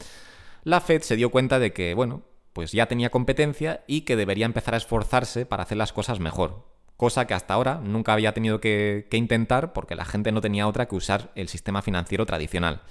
la 0.65 0.81
Fed 0.81 1.03
se 1.03 1.17
dio 1.17 1.31
cuenta 1.31 1.59
de 1.59 1.73
que, 1.73 1.95
bueno, 1.95 2.23
pues 2.53 2.73
ya 2.73 2.87
tenía 2.87 3.11
competencia 3.11 3.85
y 3.87 4.03
que 4.03 4.17
debería 4.17 4.47
empezar 4.47 4.75
a 4.75 4.79
esforzarse 4.79 5.45
para 5.45 5.65
hacer 5.65 5.77
las 5.77 5.93
cosas 5.93 6.21
mejor. 6.21 6.74
Cosa 6.97 7.27
que 7.27 7.35
hasta 7.35 7.55
ahora 7.55 7.81
nunca 7.83 8.13
había 8.13 8.33
tenido 8.33 8.61
que, 8.61 9.09
intentar 9.13 9.73
porque 9.73 9.97
la 9.97 10.05
gente 10.05 10.33
no 10.33 10.41
tenía 10.41 10.69
otra 10.69 10.87
que 10.87 10.95
usar 10.95 11.33
el 11.35 11.49
sistema 11.49 11.83
financiero 11.83 12.27
tradicional. 12.27 12.83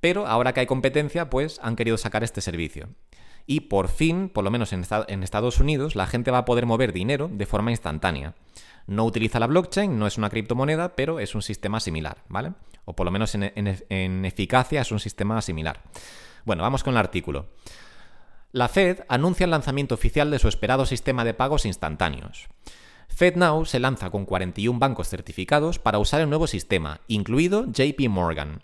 Pero 0.00 0.26
ahora 0.26 0.52
que 0.52 0.60
hay 0.60 0.66
competencia, 0.66 1.30
pues 1.30 1.58
han 1.62 1.76
querido 1.76 1.98
sacar 1.98 2.22
este 2.22 2.40
servicio 2.40 2.88
y 3.46 3.60
por 3.60 3.88
fin, 3.88 4.28
por 4.28 4.44
lo 4.44 4.50
menos 4.50 4.72
en, 4.72 5.22
Estados 5.22 5.60
Unidos, 5.60 5.94
la 5.94 6.06
gente 6.06 6.30
va 6.30 6.38
a 6.38 6.44
poder 6.44 6.66
mover 6.66 6.92
dinero 6.92 7.30
de 7.32 7.46
forma 7.46 7.70
instantánea. 7.70 8.34
No 8.86 9.04
utiliza 9.04 9.38
la 9.38 9.46
blockchain, 9.46 9.98
no 9.98 10.06
es 10.06 10.18
una 10.18 10.30
criptomoneda, 10.30 10.96
pero 10.96 11.20
es 11.20 11.34
un 11.34 11.42
sistema 11.42 11.80
similar, 11.80 12.18
¿vale? 12.28 12.52
O 12.84 12.94
por 12.94 13.04
lo 13.04 13.12
menos 13.12 13.34
en, 13.34 14.24
eficacia 14.24 14.80
es 14.80 14.90
un 14.90 15.00
sistema 15.00 15.40
similar. 15.42 15.80
Bueno, 16.44 16.62
vamos 16.62 16.82
con 16.82 16.94
el 16.94 16.98
artículo. 16.98 17.46
La 18.52 18.68
Fed 18.68 19.00
anuncia 19.08 19.44
el 19.44 19.50
lanzamiento 19.50 19.94
oficial 19.94 20.30
de 20.30 20.38
su 20.38 20.48
esperado 20.48 20.86
sistema 20.86 21.24
de 21.24 21.34
pagos 21.34 21.66
instantáneos. 21.66 22.48
FedNow 23.08 23.64
se 23.64 23.80
lanza 23.80 24.10
con 24.10 24.26
41 24.26 24.78
bancos 24.78 25.08
certificados 25.08 25.78
para 25.78 25.98
usar 25.98 26.20
el 26.20 26.28
nuevo 26.28 26.46
sistema, 26.46 27.00
incluido 27.08 27.66
JP 27.66 28.08
Morgan. 28.08 28.62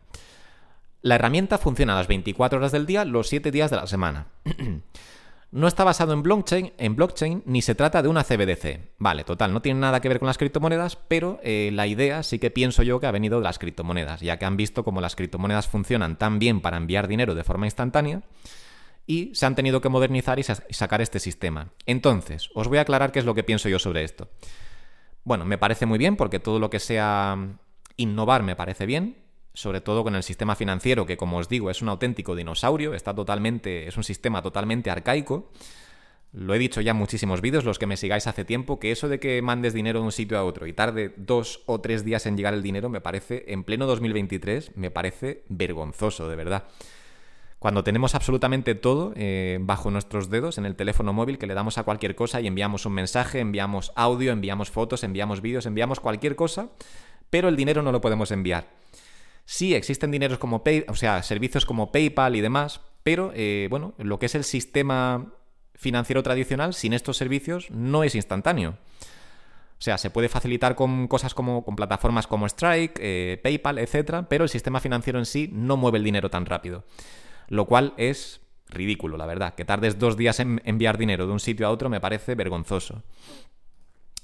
La 1.00 1.16
herramienta 1.16 1.58
funciona 1.58 1.94
a 1.94 1.96
las 1.96 2.08
24 2.08 2.58
horas 2.58 2.72
del 2.72 2.86
día, 2.86 3.04
los 3.04 3.28
7 3.28 3.50
días 3.50 3.70
de 3.70 3.76
la 3.76 3.86
semana. 3.86 4.28
no 5.52 5.68
está 5.68 5.84
basado 5.84 6.12
en 6.12 6.22
blockchain, 6.22 6.72
en 6.78 6.96
blockchain, 6.96 7.42
ni 7.44 7.60
se 7.60 7.74
trata 7.74 8.02
de 8.02 8.08
una 8.08 8.24
CBDC. 8.24 8.92
Vale, 8.98 9.24
total, 9.24 9.52
no 9.52 9.60
tiene 9.60 9.80
nada 9.80 10.00
que 10.00 10.08
ver 10.08 10.18
con 10.18 10.26
las 10.26 10.38
criptomonedas, 10.38 10.96
pero 10.96 11.40
eh, 11.42 11.70
la 11.72 11.86
idea 11.86 12.22
sí 12.22 12.38
que 12.38 12.50
pienso 12.50 12.82
yo 12.82 13.00
que 13.00 13.06
ha 13.06 13.10
venido 13.10 13.38
de 13.38 13.44
las 13.44 13.58
criptomonedas, 13.58 14.20
ya 14.20 14.38
que 14.38 14.44
han 14.44 14.56
visto 14.56 14.82
cómo 14.84 15.00
las 15.00 15.14
criptomonedas 15.16 15.68
funcionan 15.68 16.16
tan 16.16 16.38
bien 16.38 16.60
para 16.60 16.78
enviar 16.78 17.08
dinero 17.08 17.34
de 17.34 17.44
forma 17.44 17.66
instantánea. 17.66 18.22
Y 19.06 19.34
se 19.34 19.46
han 19.46 19.54
tenido 19.54 19.80
que 19.80 19.88
modernizar 19.88 20.38
y 20.38 20.42
sacar 20.42 21.00
este 21.00 21.18
sistema. 21.18 21.72
Entonces, 21.86 22.50
os 22.54 22.68
voy 22.68 22.78
a 22.78 22.82
aclarar 22.82 23.12
qué 23.12 23.18
es 23.18 23.24
lo 23.24 23.34
que 23.34 23.42
pienso 23.42 23.68
yo 23.68 23.78
sobre 23.78 24.04
esto. 24.04 24.28
Bueno, 25.24 25.44
me 25.44 25.58
parece 25.58 25.86
muy 25.86 25.98
bien 25.98 26.16
porque 26.16 26.40
todo 26.40 26.58
lo 26.58 26.70
que 26.70 26.78
sea 26.78 27.36
innovar 27.96 28.42
me 28.42 28.56
parece 28.56 28.86
bien, 28.86 29.18
sobre 29.54 29.80
todo 29.80 30.02
con 30.02 30.14
el 30.14 30.22
sistema 30.22 30.56
financiero 30.56 31.06
que 31.06 31.16
como 31.16 31.36
os 31.38 31.48
digo 31.48 31.70
es 31.70 31.82
un 31.82 31.88
auténtico 31.88 32.34
dinosaurio, 32.34 32.94
está 32.94 33.14
totalmente 33.14 33.86
es 33.86 33.96
un 33.96 34.04
sistema 34.04 34.42
totalmente 34.42 34.90
arcaico. 34.90 35.50
Lo 36.32 36.54
he 36.54 36.58
dicho 36.58 36.80
ya 36.80 36.92
en 36.92 36.96
muchísimos 36.96 37.42
vídeos, 37.42 37.64
los 37.64 37.78
que 37.78 37.86
me 37.86 37.98
sigáis 37.98 38.26
hace 38.26 38.46
tiempo, 38.46 38.80
que 38.80 38.90
eso 38.90 39.10
de 39.10 39.20
que 39.20 39.42
mandes 39.42 39.74
dinero 39.74 40.00
de 40.00 40.06
un 40.06 40.12
sitio 40.12 40.38
a 40.38 40.44
otro 40.44 40.66
y 40.66 40.72
tarde 40.72 41.12
dos 41.18 41.62
o 41.66 41.82
tres 41.82 42.06
días 42.06 42.24
en 42.24 42.38
llegar 42.38 42.54
el 42.54 42.62
dinero 42.62 42.88
me 42.88 43.02
parece, 43.02 43.44
en 43.48 43.64
pleno 43.64 43.86
2023, 43.86 44.74
me 44.76 44.90
parece 44.90 45.44
vergonzoso, 45.50 46.30
de 46.30 46.36
verdad. 46.36 46.64
Cuando 47.62 47.84
tenemos 47.84 48.16
absolutamente 48.16 48.74
todo 48.74 49.12
eh, 49.14 49.58
bajo 49.60 49.92
nuestros 49.92 50.28
dedos 50.28 50.58
en 50.58 50.66
el 50.66 50.74
teléfono 50.74 51.12
móvil 51.12 51.38
que 51.38 51.46
le 51.46 51.54
damos 51.54 51.78
a 51.78 51.84
cualquier 51.84 52.16
cosa 52.16 52.40
y 52.40 52.48
enviamos 52.48 52.86
un 52.86 52.92
mensaje, 52.92 53.38
enviamos 53.38 53.92
audio, 53.94 54.32
enviamos 54.32 54.68
fotos, 54.68 55.04
enviamos 55.04 55.40
vídeos, 55.40 55.64
enviamos 55.64 56.00
cualquier 56.00 56.34
cosa, 56.34 56.70
pero 57.30 57.48
el 57.48 57.54
dinero 57.54 57.80
no 57.82 57.92
lo 57.92 58.00
podemos 58.00 58.32
enviar. 58.32 58.66
Sí, 59.44 59.76
existen 59.76 60.10
dineros 60.10 60.38
como 60.38 60.64
Pay, 60.64 60.86
o 60.88 60.96
sea, 60.96 61.22
servicios 61.22 61.64
como 61.64 61.92
PayPal 61.92 62.34
y 62.34 62.40
demás, 62.40 62.80
pero 63.04 63.30
eh, 63.32 63.68
bueno, 63.70 63.94
lo 63.96 64.18
que 64.18 64.26
es 64.26 64.34
el 64.34 64.42
sistema 64.42 65.32
financiero 65.76 66.24
tradicional 66.24 66.74
sin 66.74 66.92
estos 66.92 67.16
servicios 67.16 67.70
no 67.70 68.02
es 68.02 68.16
instantáneo. 68.16 68.70
O 68.70 69.84
sea, 69.84 69.98
se 69.98 70.10
puede 70.10 70.28
facilitar 70.28 70.74
con 70.74 71.06
cosas 71.06 71.32
como 71.32 71.64
con 71.64 71.76
plataformas 71.76 72.26
como 72.26 72.46
Strike, 72.46 72.98
eh, 73.00 73.40
PayPal, 73.40 73.78
etcétera, 73.78 74.28
pero 74.28 74.42
el 74.42 74.50
sistema 74.50 74.80
financiero 74.80 75.20
en 75.20 75.26
sí 75.26 75.48
no 75.52 75.76
mueve 75.76 75.98
el 75.98 76.04
dinero 76.04 76.28
tan 76.28 76.44
rápido. 76.44 76.82
Lo 77.52 77.66
cual 77.66 77.92
es 77.98 78.40
ridículo, 78.70 79.18
la 79.18 79.26
verdad. 79.26 79.54
Que 79.54 79.66
tardes 79.66 79.98
dos 79.98 80.16
días 80.16 80.40
en 80.40 80.62
enviar 80.64 80.96
dinero 80.96 81.26
de 81.26 81.32
un 81.32 81.38
sitio 81.38 81.66
a 81.66 81.70
otro 81.70 81.90
me 81.90 82.00
parece 82.00 82.34
vergonzoso. 82.34 83.02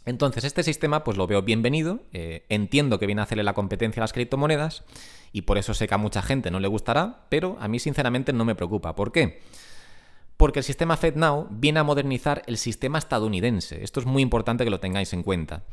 Entonces, 0.07 0.45
este 0.45 0.63
sistema, 0.63 1.05
pues 1.05 1.19
lo 1.19 1.27
veo 1.27 1.43
bienvenido. 1.43 2.01
Eh, 2.15 2.47
entiendo 2.49 2.99
que 2.99 3.05
viene 3.05 3.21
a 3.21 3.25
hacerle 3.25 3.45
la 3.45 3.53
competencia 3.53 4.01
a 4.01 4.05
las 4.05 4.15
criptomonedas 4.15 4.83
y 5.31 5.43
por 5.43 5.59
eso 5.59 5.75
sé 5.75 5.87
que 5.87 5.93
a 5.93 5.99
mucha 5.99 6.23
gente 6.23 6.51
no 6.51 6.59
le 6.59 6.69
gustará, 6.69 7.27
pero 7.29 7.59
a 7.61 7.69
mí 7.69 7.79
sinceramente 7.79 8.33
no 8.33 8.47
me 8.47 8.55
preocupa. 8.55 8.95
¿Por 8.95 9.13
qué? 9.13 9.43
Porque 10.39 10.61
el 10.61 10.65
sistema 10.65 10.97
FedNow 10.97 11.49
viene 11.51 11.81
a 11.81 11.85
modernizar 11.85 12.45
el 12.47 12.57
sistema 12.57 12.97
estadounidense. 12.97 13.85
Esto 13.85 14.01
es 14.01 14.07
muy 14.07 14.23
importante 14.23 14.65
que 14.65 14.71
lo 14.71 14.81
tengáis 14.81 15.13
en 15.13 15.23
cuenta. 15.23 15.65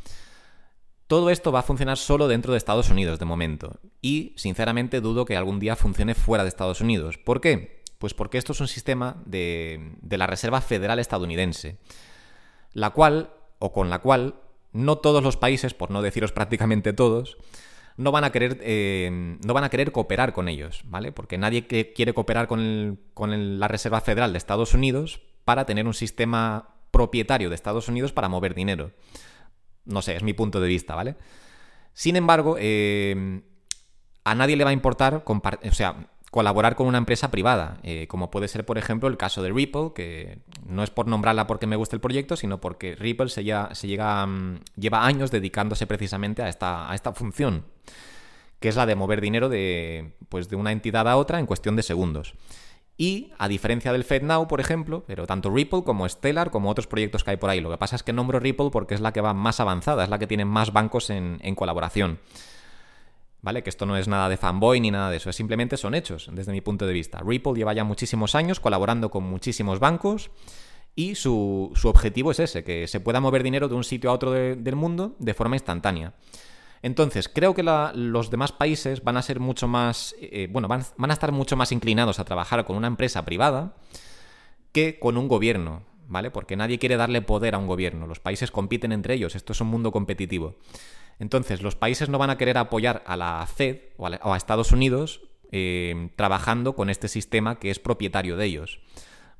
Todo 1.07 1.29
esto 1.29 1.51
va 1.51 1.59
a 1.59 1.63
funcionar 1.63 1.97
solo 1.97 2.27
dentro 2.27 2.51
de 2.51 2.57
Estados 2.57 2.89
Unidos 2.89 3.19
de 3.19 3.25
momento. 3.25 3.79
Y, 4.01 4.33
sinceramente, 4.37 5.01
dudo 5.01 5.25
que 5.25 5.37
algún 5.37 5.59
día 5.59 5.75
funcione 5.75 6.15
fuera 6.15 6.43
de 6.43 6.49
Estados 6.49 6.81
Unidos. 6.81 7.17
¿Por 7.17 7.41
qué? 7.41 7.83
Pues 7.99 8.13
porque 8.13 8.37
esto 8.37 8.53
es 8.53 8.59
un 8.59 8.67
sistema 8.67 9.21
de, 9.25 9.93
la 10.09 10.27
Reserva 10.27 10.61
Federal 10.61 10.99
estadounidense, 10.99 11.77
la 12.73 12.89
cual, 12.89 13.31
o 13.59 13.71
con 13.71 13.89
la 13.89 13.99
cual, 13.99 14.35
no 14.73 14.97
todos 14.97 15.23
los 15.23 15.37
países, 15.37 15.73
por 15.73 15.91
no 15.91 16.01
deciros 16.01 16.31
prácticamente 16.31 16.91
todos, 16.91 17.37
no 17.97 18.11
van 18.11 18.25
a 18.25 18.31
querer, 18.31 18.59
eh, 18.61 19.37
no 19.45 19.53
van 19.53 19.63
a 19.63 19.69
querer 19.69 19.91
cooperar 19.91 20.33
con 20.33 20.49
ellos, 20.49 20.81
¿vale? 20.85 21.11
Porque 21.11 21.37
nadie 21.37 21.65
quiere 21.67 22.13
cooperar 22.13 22.47
con, 22.47 22.99
la 23.59 23.67
Reserva 23.67 24.01
Federal 24.01 24.33
de 24.33 24.37
Estados 24.37 24.73
Unidos 24.73 25.21
para 25.45 25.65
tener 25.65 25.87
un 25.87 25.93
sistema 25.93 26.75
propietario 26.91 27.49
de 27.49 27.55
Estados 27.55 27.87
Unidos 27.87 28.11
para 28.11 28.27
mover 28.27 28.53
dinero. 28.53 28.91
No 29.85 30.01
sé, 30.01 30.15
es 30.15 30.23
mi 30.23 30.33
punto 30.33 30.59
de 30.59 30.67
vista, 30.67 30.95
¿vale? 30.95 31.15
Sin 31.93 32.15
embargo, 32.15 32.57
eh, 32.59 33.41
a 34.23 34.35
nadie 34.35 34.55
le 34.55 34.63
va 34.63 34.71
a 34.71 34.73
importar, 34.73 35.23
o 35.25 35.73
sea, 35.73 36.07
colaborar 36.35 36.75
con 36.75 36.87
una 36.87 36.97
empresa 36.97 37.31
privada, 37.31 37.77
eh, 37.83 38.07
como 38.07 38.29
puede 38.29 38.49
ser, 38.49 38.65
por 38.65 38.77
ejemplo, 38.77 39.07
el 39.07 39.15
caso 39.15 39.41
de 39.41 39.53
Ripple, 39.53 39.91
que 39.95 40.39
no 40.65 40.83
es 40.83 40.89
por 40.89 41.07
nombrarla 41.07 41.47
porque 41.47 41.65
me 41.65 41.77
guste 41.77 41.95
el 41.95 42.01
proyecto, 42.01 42.35
sino 42.35 42.59
porque 42.59 42.95
Ripple 42.95 43.29
se, 43.29 43.45
se 43.71 43.87
llega, 43.87 44.25
mm, 44.25 44.59
lleva 44.75 45.05
años 45.05 45.31
dedicándose 45.31 45.87
precisamente 45.87 46.41
a 46.43 46.49
esta, 46.49 46.91
a 46.91 46.95
esta 46.95 47.13
función, 47.13 47.63
que 48.59 48.67
es 48.67 48.75
la 48.75 48.85
de 48.85 48.95
mover 48.95 49.21
dinero 49.21 49.47
de, 49.47 50.17
pues, 50.27 50.49
de 50.49 50.57
una 50.57 50.73
entidad 50.73 51.07
a 51.07 51.15
otra 51.15 51.39
en 51.39 51.45
cuestión 51.45 51.77
de 51.77 51.83
segundos. 51.83 52.33
Y 52.97 53.31
a 53.37 53.49
diferencia 53.49 53.91
del 53.91 54.05
FedNow, 54.05 54.47
por 54.47 54.61
ejemplo, 54.61 55.03
pero 55.05 55.27
tanto 55.27 55.49
Ripple 55.49 55.83
como 55.83 56.07
Stellar, 56.07 56.49
como 56.49 56.69
otros 56.69 56.87
proyectos 56.87 57.23
que 57.23 57.31
hay 57.31 57.37
por 57.37 57.49
ahí, 57.49 57.59
lo 57.59 57.69
que 57.69 57.77
pasa 57.77 57.97
es 57.97 58.03
que 58.03 58.13
nombro 58.13 58.39
Ripple 58.39 58.69
porque 58.71 58.93
es 58.93 59.01
la 59.01 59.11
que 59.11 59.19
va 59.19 59.33
más 59.33 59.59
avanzada, 59.59 60.03
es 60.05 60.09
la 60.09 60.17
que 60.17 60.27
tiene 60.27 60.45
más 60.45 60.71
bancos 60.71 61.09
en, 61.09 61.55
colaboración. 61.55 62.19
¿vale? 63.41 63.63
Que 63.63 63.69
esto 63.69 63.85
no 63.85 63.97
es 63.97 64.07
nada 64.07 64.29
de 64.29 64.37
fanboy 64.37 64.79
ni 64.79 64.91
nada 64.91 65.09
de 65.09 65.17
eso, 65.17 65.31
simplemente 65.33 65.77
son 65.77 65.93
hechos 65.93 66.29
desde 66.31 66.53
mi 66.53 66.61
punto 66.61 66.87
de 66.87 66.93
vista. 66.93 67.19
Ripple 67.23 67.53
lleva 67.53 67.73
ya 67.73 67.83
muchísimos 67.83 68.33
años 68.33 68.59
colaborando 68.59 69.11
con 69.11 69.23
muchísimos 69.23 69.79
bancos 69.79 70.31
y 70.95 71.15
su, 71.15 71.73
objetivo 71.83 72.31
es 72.31 72.39
ese, 72.39 72.63
que 72.63 72.87
se 72.87 73.01
pueda 73.01 73.19
mover 73.19 73.43
dinero 73.43 73.67
de 73.67 73.75
un 73.75 73.83
sitio 73.83 74.09
a 74.09 74.13
otro 74.13 74.31
del 74.31 74.75
mundo 74.75 75.15
de 75.19 75.33
forma 75.33 75.57
instantánea. 75.57 76.13
Entonces, 76.81 77.29
creo 77.29 77.53
que 77.53 77.63
los 77.63 78.29
demás 78.29 78.51
países 78.51 79.03
van 79.03 79.17
a 79.17 79.21
ser 79.21 79.39
mucho 79.39 79.67
más, 79.67 80.15
eh, 80.19 80.47
bueno, 80.51 80.67
van, 80.67 80.81
a 80.81 81.13
estar 81.13 81.31
mucho 81.31 81.55
más 81.55 81.71
inclinados 81.71 82.19
a 82.19 82.25
trabajar 82.25 82.65
con 82.65 82.75
una 82.75 82.87
empresa 82.87 83.25
privada 83.25 83.75
que 84.71 84.99
con 84.99 85.17
un 85.17 85.27
gobierno, 85.27 85.83
¿vale? 86.07 86.31
Porque 86.31 86.55
nadie 86.55 86.77
quiere 86.77 86.97
darle 86.97 87.21
poder 87.21 87.55
a 87.55 87.57
un 87.57 87.67
gobierno. 87.67 88.07
Los 88.07 88.19
países 88.19 88.51
compiten 88.51 88.91
entre 88.91 89.15
ellos, 89.15 89.35
esto 89.35 89.53
es 89.53 89.61
un 89.61 89.67
mundo 89.67 89.91
competitivo. 89.91 90.57
Entonces, 91.19 91.61
los 91.61 91.75
países 91.75 92.09
no 92.09 92.17
van 92.17 92.29
a 92.29 92.37
querer 92.37 92.57
apoyar 92.57 93.03
a 93.07 93.15
la 93.15 93.47
Fed 93.47 93.77
o 93.97 94.07
a, 94.07 94.37
Estados 94.37 94.71
Unidos 94.71 95.21
eh, 95.51 96.09
trabajando 96.15 96.75
con 96.75 96.89
este 96.89 97.07
sistema 97.07 97.57
que 97.57 97.71
es 97.71 97.79
propietario 97.79 98.35
de 98.37 98.45
ellos. 98.45 98.81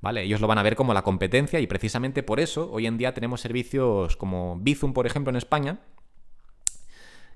¿Vale? 0.02 0.24
Ellos 0.24 0.40
lo 0.40 0.48
van 0.48 0.58
a 0.58 0.64
ver 0.64 0.76
como 0.76 0.94
la 0.94 1.02
competencia 1.02 1.60
y 1.60 1.68
precisamente 1.68 2.22
por 2.22 2.40
eso 2.40 2.70
hoy 2.72 2.86
en 2.86 2.98
día 2.98 3.14
tenemos 3.14 3.42
servicios 3.42 4.16
como 4.16 4.58
Bizum, 4.60 4.94
por 4.94 5.08
ejemplo, 5.08 5.32
en 5.32 5.36
España. 5.36 5.80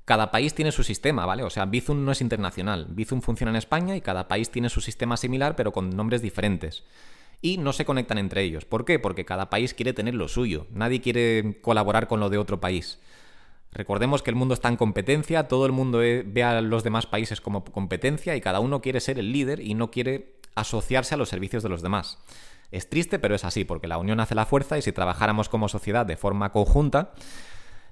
Cada 0.10 0.32
país 0.32 0.56
tiene 0.56 0.72
su 0.72 0.84
sistema, 0.84 1.28
¿vale? 1.28 1.44
O 1.44 1.52
sea, 1.52 1.68
Bizum 1.68 2.04
no 2.04 2.12
es 2.12 2.22
internacional. 2.22 2.88
Bizum 2.90 3.22
funciona 3.22 3.52
en 3.52 3.58
España 3.58 3.96
y 3.96 4.02
cada 4.02 4.28
país 4.28 4.50
tiene 4.50 4.70
su 4.70 4.82
sistema 4.82 5.18
similar, 5.18 5.56
pero 5.56 5.72
con 5.72 5.96
nombres 5.96 6.24
diferentes. 6.24 6.84
Y 7.44 7.60
no 7.60 7.74
se 7.74 7.86
conectan 7.86 8.18
entre 8.18 8.42
ellos. 8.42 8.66
¿Por 8.66 8.86
qué? 8.86 8.98
Porque 8.98 9.24
cada 9.24 9.52
país 9.52 9.76
quiere 9.76 9.94
tener 9.94 10.16
lo 10.16 10.28
suyo. 10.28 10.66
Nadie 10.72 11.00
quiere 11.00 11.60
colaborar 11.62 12.08
con 12.08 12.20
lo 12.20 12.32
de 12.32 12.40
otro 12.40 12.60
país. 12.60 12.98
Recordemos 13.72 14.24
que 14.24 14.32
el 14.32 14.36
mundo 14.36 14.56
está 14.56 14.68
en 14.70 14.78
competencia, 14.78 15.48
todo 15.48 15.68
el 15.68 15.74
mundo 15.74 16.00
ve 16.00 16.44
a 16.44 16.60
los 16.62 16.84
demás 16.84 17.06
países 17.06 17.40
como 17.40 17.64
competencia 17.64 18.36
y 18.36 18.42
cada 18.42 18.62
uno 18.62 18.82
quiere 18.82 19.02
ser 19.02 19.20
el 19.20 19.32
líder 19.32 19.60
y 19.60 19.76
no 19.76 19.92
quiere 19.92 20.40
asociarse 20.56 21.14
a 21.14 21.18
los 21.20 21.30
servicios 21.30 21.62
de 21.62 21.70
los 21.70 21.84
demás. 21.84 22.18
Es 22.72 22.90
triste, 22.90 23.20
pero 23.20 23.36
es 23.36 23.46
así, 23.46 23.64
porque 23.64 23.88
la 23.88 24.00
unión 24.00 24.20
hace 24.20 24.34
la 24.34 24.48
fuerza 24.48 24.76
y 24.80 24.82
si 24.82 24.92
trabajáramos 24.92 25.50
como 25.50 25.70
sociedad 25.70 26.08
de 26.08 26.18
forma 26.18 26.52
conjunta, 26.52 27.14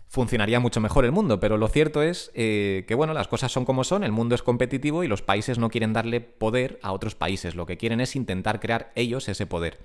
funcionaría 0.07 0.59
mucho 0.59 0.79
mejor 0.79 1.05
el 1.05 1.11
mundo. 1.11 1.39
Pero 1.39 1.57
lo 1.57 1.67
cierto 1.67 2.01
es 2.01 2.31
eh, 2.33 2.85
que, 2.87 2.95
bueno, 2.95 3.13
las 3.13 3.27
cosas 3.27 3.51
son 3.51 3.65
como 3.65 3.83
son, 3.83 4.03
el 4.03 4.11
mundo 4.11 4.35
es 4.35 4.43
competitivo 4.43 5.03
y 5.03 5.07
los 5.07 5.21
países 5.21 5.57
no 5.57 5.69
quieren 5.69 5.93
darle 5.93 6.21
poder 6.21 6.79
a 6.81 6.91
otros 6.91 7.15
países, 7.15 7.55
lo 7.55 7.65
que 7.65 7.77
quieren 7.77 8.01
es 8.01 8.15
intentar 8.15 8.59
crear 8.59 8.91
ellos 8.95 9.27
ese 9.29 9.45
poder. 9.45 9.79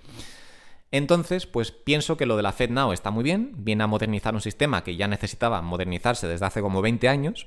Entonces, 0.90 1.46
pues 1.46 1.72
pienso 1.72 2.18
que 2.18 2.26
lo 2.26 2.36
de 2.36 2.42
la 2.42 2.52
FedNow 2.52 2.92
está 2.92 3.10
muy 3.10 3.24
bien, 3.24 3.52
viene 3.56 3.82
a 3.82 3.86
modernizar 3.86 4.34
un 4.34 4.42
sistema 4.42 4.84
que 4.84 4.94
ya 4.94 5.08
necesitaba 5.08 5.62
modernizarse 5.62 6.28
desde 6.28 6.44
hace 6.44 6.60
como 6.60 6.82
20 6.82 7.08
años, 7.08 7.46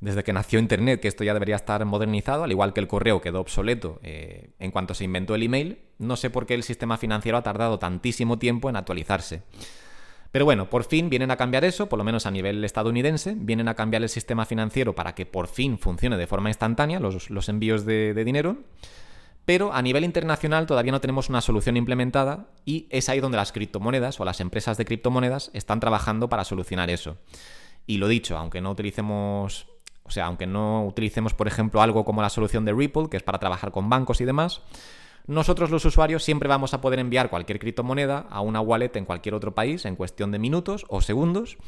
desde 0.00 0.24
que 0.24 0.32
nació 0.32 0.58
Internet, 0.58 1.00
que 1.00 1.08
esto 1.08 1.22
ya 1.22 1.34
debería 1.34 1.54
estar 1.54 1.84
modernizado, 1.84 2.44
al 2.44 2.50
igual 2.50 2.72
que 2.72 2.80
el 2.80 2.88
correo 2.88 3.20
quedó 3.20 3.40
obsoleto 3.40 4.00
eh, 4.02 4.52
en 4.58 4.70
cuanto 4.70 4.94
se 4.94 5.04
inventó 5.04 5.34
el 5.34 5.42
email, 5.42 5.80
no 5.98 6.16
sé 6.16 6.30
por 6.30 6.46
qué 6.46 6.54
el 6.54 6.62
sistema 6.62 6.96
financiero 6.96 7.36
ha 7.36 7.42
tardado 7.42 7.78
tantísimo 7.78 8.38
tiempo 8.38 8.70
en 8.70 8.76
actualizarse. 8.76 9.42
Pero 10.32 10.44
bueno, 10.46 10.70
por 10.70 10.84
fin 10.84 11.10
vienen 11.10 11.30
a 11.30 11.36
cambiar 11.36 11.64
eso, 11.64 11.88
por 11.88 11.98
lo 11.98 12.04
menos 12.04 12.26
a 12.26 12.30
nivel 12.30 12.64
estadounidense, 12.64 13.34
vienen 13.36 13.68
a 13.68 13.74
cambiar 13.74 14.02
el 14.02 14.08
sistema 14.08 14.46
financiero 14.46 14.94
para 14.94 15.14
que 15.14 15.26
por 15.26 15.46
fin 15.46 15.78
funcione 15.78 16.16
de 16.16 16.26
forma 16.26 16.48
instantánea 16.48 16.98
los, 16.98 17.48
envíos 17.48 17.84
de 17.84 18.24
dinero. 18.24 18.56
Pero 19.44 19.72
a 19.72 19.82
nivel 19.82 20.04
internacional 20.04 20.66
todavía 20.66 20.92
no 20.92 21.00
tenemos 21.00 21.28
una 21.28 21.40
solución 21.40 21.76
implementada 21.76 22.46
y 22.64 22.86
es 22.90 23.08
ahí 23.08 23.18
donde 23.18 23.36
las 23.36 23.52
criptomonedas 23.52 24.20
o 24.20 24.24
las 24.24 24.40
empresas 24.40 24.78
de 24.78 24.84
criptomonedas 24.84 25.50
están 25.52 25.80
trabajando 25.80 26.28
para 26.28 26.44
solucionar 26.44 26.90
eso. 26.90 27.18
Y 27.86 27.98
lo 27.98 28.06
dicho, 28.06 28.36
aunque 28.36 28.60
no 28.60 28.70
utilicemos, 28.70 29.66
o 30.04 30.10
sea, 30.10 30.26
aunque 30.26 30.46
no 30.46 30.86
utilicemos, 30.86 31.34
por 31.34 31.48
ejemplo, 31.48 31.82
algo 31.82 32.04
como 32.04 32.22
la 32.22 32.30
solución 32.30 32.64
de 32.64 32.72
Ripple, 32.72 33.08
que 33.10 33.16
es 33.16 33.24
para 33.24 33.40
trabajar 33.40 33.72
con 33.72 33.90
bancos 33.90 34.20
y 34.20 34.24
demás, 34.24 34.62
nosotros 35.26 35.70
los 35.70 35.84
usuarios 35.84 36.24
siempre 36.24 36.48
vamos 36.48 36.74
a 36.74 36.80
poder 36.80 36.98
enviar 36.98 37.30
cualquier 37.30 37.58
criptomoneda 37.58 38.26
a 38.30 38.40
una 38.40 38.60
wallet 38.60 38.96
en 38.96 39.04
cualquier 39.04 39.34
otro 39.34 39.54
país 39.54 39.84
en 39.84 39.96
cuestión 39.96 40.32
de 40.32 40.38
minutos 40.38 40.84
o 40.88 41.00
segundos 41.00 41.58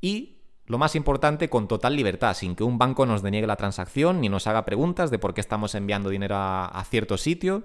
y 0.00 0.38
lo 0.68 0.76
más 0.76 0.94
importante, 0.94 1.48
con 1.48 1.66
total 1.66 1.96
libertad, 1.96 2.34
sin 2.34 2.54
que 2.54 2.62
un 2.62 2.76
banco 2.76 3.06
nos 3.06 3.22
deniegue 3.22 3.46
la 3.46 3.56
transacción 3.56 4.20
ni 4.20 4.28
nos 4.28 4.46
haga 4.46 4.66
preguntas 4.66 5.10
de 5.10 5.18
por 5.18 5.32
qué 5.32 5.40
estamos 5.40 5.74
enviando 5.74 6.10
dinero 6.10 6.36
a, 6.36 6.84
cierto 6.90 7.16
sitio, 7.16 7.64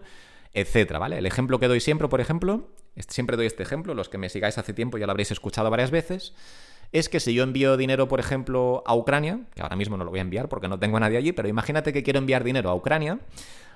etcétera, 0.54 1.00
¿vale? 1.00 1.18
El 1.18 1.26
ejemplo 1.26 1.60
que 1.60 1.68
doy 1.68 1.82
siempre, 1.82 2.08
por 2.08 2.22
ejemplo, 2.22 2.70
siempre 3.10 3.36
doy 3.36 3.46
este 3.46 3.62
ejemplo, 3.62 3.94
los 3.94 4.08
que 4.08 4.18
me 4.18 4.30
sigáis 4.30 4.58
hace 4.58 4.74
tiempo 4.74 4.98
ya 4.98 5.06
lo 5.06 5.12
habréis 5.12 5.32
escuchado 5.32 5.70
varias 5.70 5.92
veces, 5.92 6.34
es 6.94 7.10
que 7.10 7.20
si 7.20 7.34
yo 7.34 7.44
envío 7.44 7.76
dinero, 7.76 8.08
por 8.08 8.22
ejemplo, 8.22 8.84
a 8.86 8.96
Ucrania, 8.96 9.42
que 9.54 9.64
ahora 9.64 9.76
mismo 9.76 9.98
no 9.98 10.06
lo 10.06 10.12
voy 10.12 10.20
a 10.20 10.22
enviar 10.22 10.48
porque 10.48 10.70
no 10.70 10.80
tengo 10.80 10.96
a 10.96 11.00
nadie 11.02 11.18
allí, 11.18 11.34
pero 11.34 11.50
imagínate 11.50 11.92
que 11.92 12.04
quiero 12.04 12.20
enviar 12.20 12.46
dinero 12.46 12.70
a 12.70 12.76
Ucrania, 12.76 13.20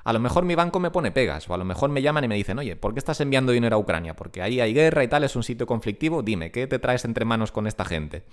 a 0.08 0.14
lo 0.14 0.22
mejor 0.22 0.46
mi 0.46 0.56
banco 0.56 0.80
me 0.80 0.90
pone 0.90 1.12
pegas, 1.12 1.50
o 1.50 1.54
a 1.54 1.58
lo 1.58 1.66
mejor 1.66 1.90
me 1.90 2.02
llaman 2.02 2.24
y 2.24 2.30
me 2.30 2.36
dicen, 2.36 2.58
oye, 2.58 2.78
¿por 2.78 2.94
qué 2.94 3.00
estás 3.00 3.20
enviando 3.20 3.52
dinero 3.52 3.76
a 3.76 3.80
Ucrania? 3.80 4.16
Porque 4.16 4.42
ahí 4.42 4.62
hay 4.62 4.74
guerra 4.74 5.04
y 5.04 5.10
tal, 5.10 5.26
es 5.26 5.36
un 5.36 5.44
sitio 5.44 5.68
conflictivo, 5.68 6.24
dime, 6.24 6.50
¿qué 6.50 6.66
te 6.66 6.80
traes 6.80 7.04
entre 7.04 7.26
manos 7.26 7.52
con 7.52 7.68
esta 7.68 7.84
gente? 7.84 8.24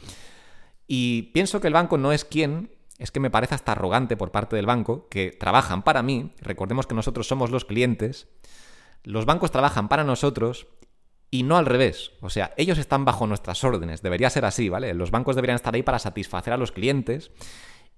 Y 0.87 1.33
pienso 1.35 1.61
que 1.61 1.67
el 1.67 1.73
banco 1.73 1.99
no 1.99 2.13
es 2.13 2.25
quien, 2.25 2.71
es 2.99 3.11
que 3.11 3.19
me 3.19 3.29
parece 3.29 3.57
hasta 3.57 3.73
arrogante 3.73 4.17
por 4.17 4.31
parte 4.31 4.55
del 4.55 4.67
banco, 4.67 5.09
que 5.09 5.33
trabajan 5.33 5.83
para 5.83 6.05
mí, 6.05 6.31
recordemos 6.43 6.87
que 6.87 6.95
nosotros 6.95 7.27
somos 7.27 7.51
los 7.51 7.65
clientes, 7.65 8.29
los 9.03 9.27
bancos 9.27 9.51
trabajan 9.51 9.89
para 9.89 10.05
nosotros 10.05 10.69
y 11.33 11.43
no 11.43 11.57
al 11.57 11.67
revés. 11.67 12.13
O 12.21 12.31
sea, 12.31 12.55
ellos 12.57 12.79
están 12.79 13.05
bajo 13.05 13.27
nuestras 13.27 13.65
órdenes, 13.65 14.01
debería 14.01 14.31
ser 14.31 14.45
así, 14.45 14.69
¿vale? 14.69 14.95
Los 14.95 15.11
bancos 15.11 15.35
deberían 15.35 15.57
estar 15.57 15.75
ahí 15.75 15.83
para 15.83 15.99
satisfacer 15.99 16.53
a 16.53 16.57
los 16.57 16.71
clientes 16.71 17.33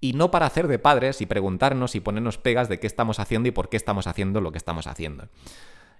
y 0.01 0.13
no 0.13 0.31
para 0.31 0.47
hacer 0.47 0.69
de 0.69 0.79
padres 0.79 1.21
y 1.21 1.27
preguntarnos 1.27 1.95
y 1.95 2.01
ponernos 2.01 2.39
pegas 2.39 2.69
de 2.69 2.79
qué 2.79 2.87
estamos 2.87 3.19
haciendo 3.19 3.49
y 3.49 3.53
por 3.53 3.69
qué 3.69 3.77
estamos 3.77 4.07
haciendo 4.07 4.41
lo 4.41 4.53
que 4.53 4.59
estamos 4.59 4.87
haciendo. 4.87 5.29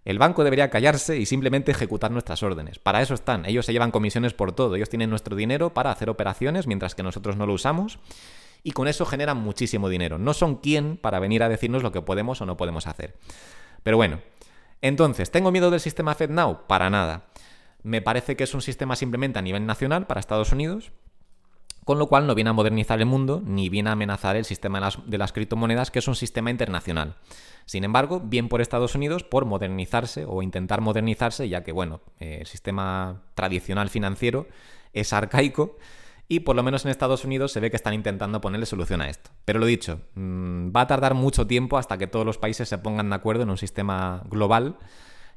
El 0.05 0.21
banco 0.21 0.45
debería 0.45 0.71
callarse 0.71 1.19
y 1.19 1.27
simplemente 1.27 1.73
ejecutar 1.73 2.13
nuestras 2.13 2.43
órdenes. 2.45 2.79
Para 2.79 3.03
eso 3.03 3.15
están. 3.15 3.45
Ellos 3.45 3.67
se 3.67 3.73
llevan 3.73 3.91
comisiones 3.91 4.35
por 4.35 4.53
todo. 4.53 4.77
Ellos 4.77 4.89
tienen 4.89 5.11
nuestro 5.11 5.35
dinero 5.35 5.75
para 5.75 5.91
hacer 5.91 6.09
operaciones 6.11 6.69
mientras 6.69 6.95
que 6.95 7.03
nosotros 7.03 7.37
no 7.37 7.45
lo 7.45 7.55
usamos. 7.55 7.99
Y 8.63 8.71
con 8.71 8.87
eso 8.87 9.05
generan 9.05 9.39
muchísimo 9.39 9.89
dinero. 9.89 10.19
No 10.19 10.33
son 10.33 10.57
quien 10.57 10.97
para 10.97 11.19
venir 11.19 11.43
a 11.43 11.49
decirnos 11.49 11.83
lo 11.83 11.91
que 11.91 12.03
podemos 12.03 12.41
o 12.41 12.47
no 12.47 12.57
podemos 12.57 12.87
hacer. 12.87 13.17
Pero 13.83 13.97
bueno. 13.97 14.21
Entonces, 14.81 15.33
¿tengo 15.33 15.51
miedo 15.51 15.73
del 15.73 15.81
sistema 15.81 16.15
FedNow? 16.15 16.69
Para 16.69 16.89
nada. 16.89 17.27
Me 17.83 18.01
parece 18.01 18.37
que 18.37 18.45
es 18.45 18.55
un 18.55 18.63
sistema 18.63 18.95
simplemente 18.95 19.41
a 19.41 19.43
nivel 19.43 19.67
nacional 19.67 20.07
para 20.07 20.21
Estados 20.21 20.53
Unidos 20.53 20.93
con 21.87 22.01
lo 22.01 22.09
cual 22.09 22.27
no 22.27 22.35
viene 22.35 22.51
a 22.51 22.53
modernizar 22.53 22.99
el 22.99 23.07
mundo 23.07 23.41
ni 23.47 23.69
viene 23.69 23.91
a 23.91 23.93
amenazar 23.93 24.35
el 24.35 24.45
sistema 24.45 24.91
de 25.07 25.19
las, 25.19 25.33
criptomonedas, 25.33 25.93
que 25.93 26.01
es 26.01 26.09
un 26.09 26.17
sistema 26.17 26.51
internacional. 26.51 27.15
Sin 27.65 27.85
embargo, 27.85 28.21
bien 28.21 28.49
por 28.49 28.61
Estados 28.61 28.97
Unidos 28.97 29.23
por 29.23 29.45
modernizarse 29.45 30.25
o 30.27 30.43
intentar 30.43 30.81
modernizarse, 30.81 31.49
ya 31.49 31.63
que, 31.63 31.71
bueno, 31.71 32.01
eh, 32.19 32.39
el 32.41 32.47
sistema 32.49 33.23
tradicional 33.37 33.89
financiero 33.89 34.49
es 34.95 35.13
arcaico 35.13 35.79
y 36.27 36.41
por 36.41 36.57
lo 36.57 36.65
menos 36.65 36.85
en 36.85 36.91
Estados 36.91 37.25
Unidos 37.25 37.53
se 37.53 37.61
ve 37.61 37.71
que 37.71 37.77
están 37.77 37.95
intentando 37.95 38.41
ponerle 38.41 38.67
solución 38.67 39.01
a 39.01 39.09
esto. 39.09 39.31
Pero 39.45 39.61
lo 39.61 39.67
dicho, 39.67 40.01
mm, 40.17 40.73
va 40.75 40.81
a 40.81 40.87
tardar 40.89 41.15
mucho 41.15 41.47
tiempo 41.47 41.79
hasta 41.79 41.99
que 41.99 42.09
todos 42.09 42.27
los 42.27 42.37
países 42.37 42.69
se 42.69 42.79
pongan 42.79 43.11
de 43.11 43.15
acuerdo 43.15 43.45
en 43.45 43.51
un 43.51 43.59
sistema 43.59 44.25
global 44.29 44.77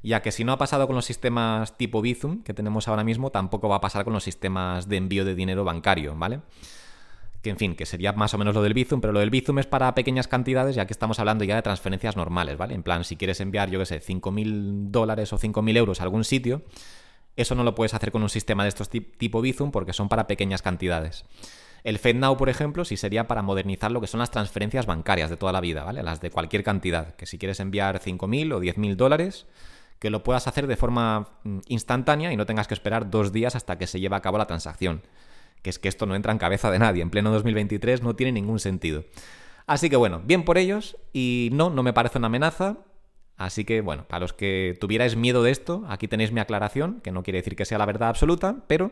ya 0.02 0.22
que 0.22 0.32
si 0.32 0.44
no 0.44 0.54
ha 0.54 0.58
pasado 0.58 0.88
con 0.88 0.96
los 0.96 1.06
sistemas 1.06 1.78
tipo 1.78 2.02
Bizum 2.02 2.44
que 2.44 2.54
tenemos 2.54 2.88
ahora 2.88 3.04
mismo, 3.04 3.32
tampoco 3.32 3.68
va 3.70 3.78
a 3.78 3.82
pasar 3.82 4.04
con 4.04 4.14
los 4.14 4.24
sistemas 4.24 4.88
de 4.88 4.98
envío 4.98 5.26
de 5.26 5.36
dinero 5.36 5.64
bancario, 5.64 6.16
¿vale? 6.16 6.42
Que 7.42 7.50
en 7.50 7.58
fin, 7.58 7.76
que 7.76 7.86
sería 7.86 8.12
más 8.14 8.34
o 8.34 8.38
menos 8.38 8.54
lo 8.54 8.62
del 8.62 8.74
Bizum, 8.74 9.00
pero 9.00 9.14
lo 9.14 9.20
del 9.20 9.30
Bizum 9.30 9.60
es 9.60 9.66
para 9.66 9.96
pequeñas 9.96 10.28
cantidades, 10.28 10.76
ya 10.76 10.86
que 10.86 10.94
estamos 10.94 11.20
hablando 11.20 11.44
ya 11.44 11.56
de 11.56 11.62
transferencias 11.62 12.18
normales, 12.18 12.58
¿vale? 12.58 12.76
En 12.76 12.84
plan, 12.84 13.04
si 13.04 13.16
quieres 13.16 13.40
enviar, 13.40 13.70
yo 13.70 13.80
qué 13.80 13.86
sé, 13.86 14.02
5.000 14.02 14.90
dólares 14.92 15.32
o 15.32 15.38
5.000 15.38 15.78
euros 15.78 16.02
a 16.02 16.04
algún 16.04 16.24
sitio, 16.24 16.64
eso 17.36 17.56
no 17.56 17.64
lo 17.64 17.76
puedes 17.76 17.94
hacer 17.94 18.12
con 18.12 18.24
un 18.24 18.30
sistema 18.30 18.64
de 18.64 18.70
estos 18.70 18.90
tipo 18.90 19.42
Bizum 19.42 19.72
porque 19.72 19.94
son 19.94 20.10
para 20.10 20.28
pequeñas 20.28 20.62
cantidades. 20.62 21.26
El 21.86 21.98
FedNow, 21.98 22.36
por 22.36 22.50
ejemplo, 22.50 22.84
sí 22.84 22.98
sería 22.98 23.28
para 23.28 23.42
modernizar 23.42 23.92
lo 23.92 24.02
que 24.02 24.08
son 24.08 24.20
las 24.20 24.32
transferencias 24.32 24.86
bancarias 24.86 25.30
de 25.30 25.38
toda 25.38 25.54
la 25.54 25.62
vida, 25.62 25.84
¿vale? 25.84 26.04
Las 26.04 26.20
de 26.20 26.30
cualquier 26.30 26.64
cantidad. 26.64 27.16
Que 27.16 27.26
si 27.26 27.38
quieres 27.38 27.62
enviar 27.62 28.02
5.000 28.02 28.54
o 28.54 28.60
10.000 28.60 28.96
dólares, 28.96 29.46
que 30.00 30.10
lo 30.10 30.24
puedas 30.24 30.48
hacer 30.48 30.66
de 30.68 30.78
forma 30.78 31.30
mm, 31.44 31.60
instantánea 31.68 32.32
y 32.32 32.38
no 32.38 32.46
tengas 32.46 32.68
que 32.68 32.74
esperar 32.74 33.10
dos 33.10 33.32
días 33.32 33.56
hasta 33.56 33.78
que 33.78 33.88
se 33.88 34.00
lleve 34.00 34.16
a 34.16 34.22
cabo 34.22 34.38
la 34.38 34.48
transacción. 34.48 35.04
Que 35.62 35.70
es 35.70 35.78
que 35.78 35.90
esto 35.90 36.06
no 36.06 36.16
entra 36.16 36.32
en 36.32 36.38
cabeza 36.38 36.72
de 36.72 36.80
nadie. 36.80 37.02
En 37.02 37.10
pleno 37.10 37.32
2023 37.32 38.02
no 38.02 38.16
tiene 38.16 38.32
ningún 38.32 38.60
sentido. 38.60 39.04
Así 39.68 39.90
que 39.90 39.98
bueno, 39.98 40.22
bien 40.26 40.46
por 40.46 40.58
ellos 40.58 40.98
y 41.14 41.50
no, 41.52 41.70
no 41.70 41.84
me 41.84 41.94
parece 41.94 42.18
una 42.18 42.28
amenaza. 42.28 42.78
Así 43.38 43.66
que 43.66 43.82
bueno, 43.82 44.06
para 44.08 44.22
los 44.22 44.34
que 44.34 44.78
tuvierais 44.80 45.16
miedo 45.16 45.44
de 45.44 45.52
esto, 45.52 45.86
aquí 45.90 46.08
tenéis 46.08 46.32
mi 46.32 46.40
aclaración, 46.40 47.02
que 47.02 47.12
no 47.12 47.24
quiere 47.24 47.40
decir 47.40 47.56
que 47.56 47.66
sea 47.66 47.78
la 47.78 47.86
verdad 47.86 48.10
absoluta, 48.10 48.64
pero 48.68 48.92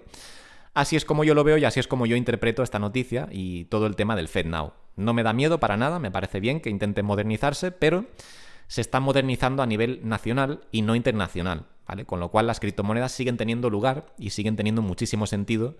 así 0.73 0.95
es 0.95 1.03
como 1.03 1.23
yo 1.23 1.33
lo 1.33 1.43
veo 1.43 1.57
y 1.57 1.65
así 1.65 1.79
es 1.79 1.87
como 1.87 2.05
yo 2.05 2.15
interpreto 2.15 2.63
esta 2.63 2.79
noticia 2.79 3.27
y 3.31 3.65
todo 3.65 3.87
el 3.87 3.95
tema 3.95 4.15
del 4.15 4.27
FedNow. 4.27 4.73
No 4.95 5.13
me 5.13 5.23
da 5.23 5.33
miedo 5.33 5.59
para 5.59 5.77
nada, 5.77 5.99
me 5.99 6.11
parece 6.11 6.39
bien 6.39 6.61
que 6.61 6.69
intenten 6.69 7.05
modernizarse, 7.05 7.71
pero 7.71 8.05
se 8.67 8.81
están 8.81 9.03
modernizando 9.03 9.63
a 9.63 9.65
nivel 9.65 10.01
nacional 10.03 10.61
y 10.71 10.81
no 10.81 10.95
internacional, 10.95 11.65
¿vale? 11.87 12.05
Con 12.05 12.19
lo 12.19 12.29
cual 12.29 12.47
las 12.47 12.59
criptomonedas 12.59 13.11
siguen 13.11 13.37
teniendo 13.37 13.69
lugar 13.69 14.13
y 14.17 14.31
siguen 14.31 14.55
teniendo 14.55 14.81
muchísimo 14.81 15.25
sentido, 15.25 15.75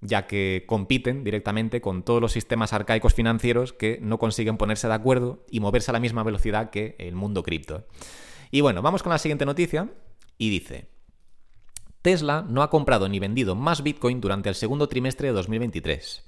ya 0.00 0.26
que 0.26 0.64
compiten 0.66 1.24
directamente 1.24 1.80
con 1.80 2.02
todos 2.02 2.20
los 2.20 2.32
sistemas 2.32 2.72
arcaicos 2.72 3.14
financieros 3.14 3.72
que 3.72 3.98
no 4.02 4.18
consiguen 4.18 4.56
ponerse 4.56 4.88
de 4.88 4.94
acuerdo 4.94 5.44
y 5.50 5.60
moverse 5.60 5.90
a 5.90 5.94
la 5.94 6.00
misma 6.00 6.22
velocidad 6.22 6.70
que 6.70 6.94
el 6.98 7.14
mundo 7.14 7.42
cripto. 7.42 7.86
Y 8.50 8.60
bueno, 8.60 8.82
vamos 8.82 9.02
con 9.02 9.10
la 9.10 9.18
siguiente 9.18 9.46
noticia 9.46 9.90
y 10.38 10.50
dice, 10.50 10.88
Tesla 12.02 12.46
no 12.48 12.62
ha 12.62 12.70
comprado 12.70 13.08
ni 13.08 13.18
vendido 13.18 13.56
más 13.56 13.82
Bitcoin 13.82 14.20
durante 14.20 14.48
el 14.48 14.54
segundo 14.54 14.88
trimestre 14.88 15.28
de 15.28 15.34
2023. 15.34 16.22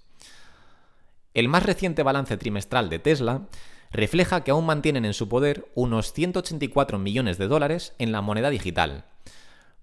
El 1.35 1.49
más 1.49 1.63
reciente 1.63 2.03
balance 2.03 2.37
trimestral 2.37 2.89
de 2.89 2.99
Tesla 2.99 3.47
refleja 3.91 4.45
que 4.45 4.51
aún 4.51 4.67
mantienen 4.67 5.05
en 5.05 5.15
su 5.15 5.29
poder 5.29 5.71
unos 5.75 6.13
184 6.13 6.99
millones 6.99 7.39
de 7.39 7.49
dólares 7.49 7.95
en 7.99 8.13
la 8.13 8.21
moneda 8.21 8.51
digital. 8.51 9.05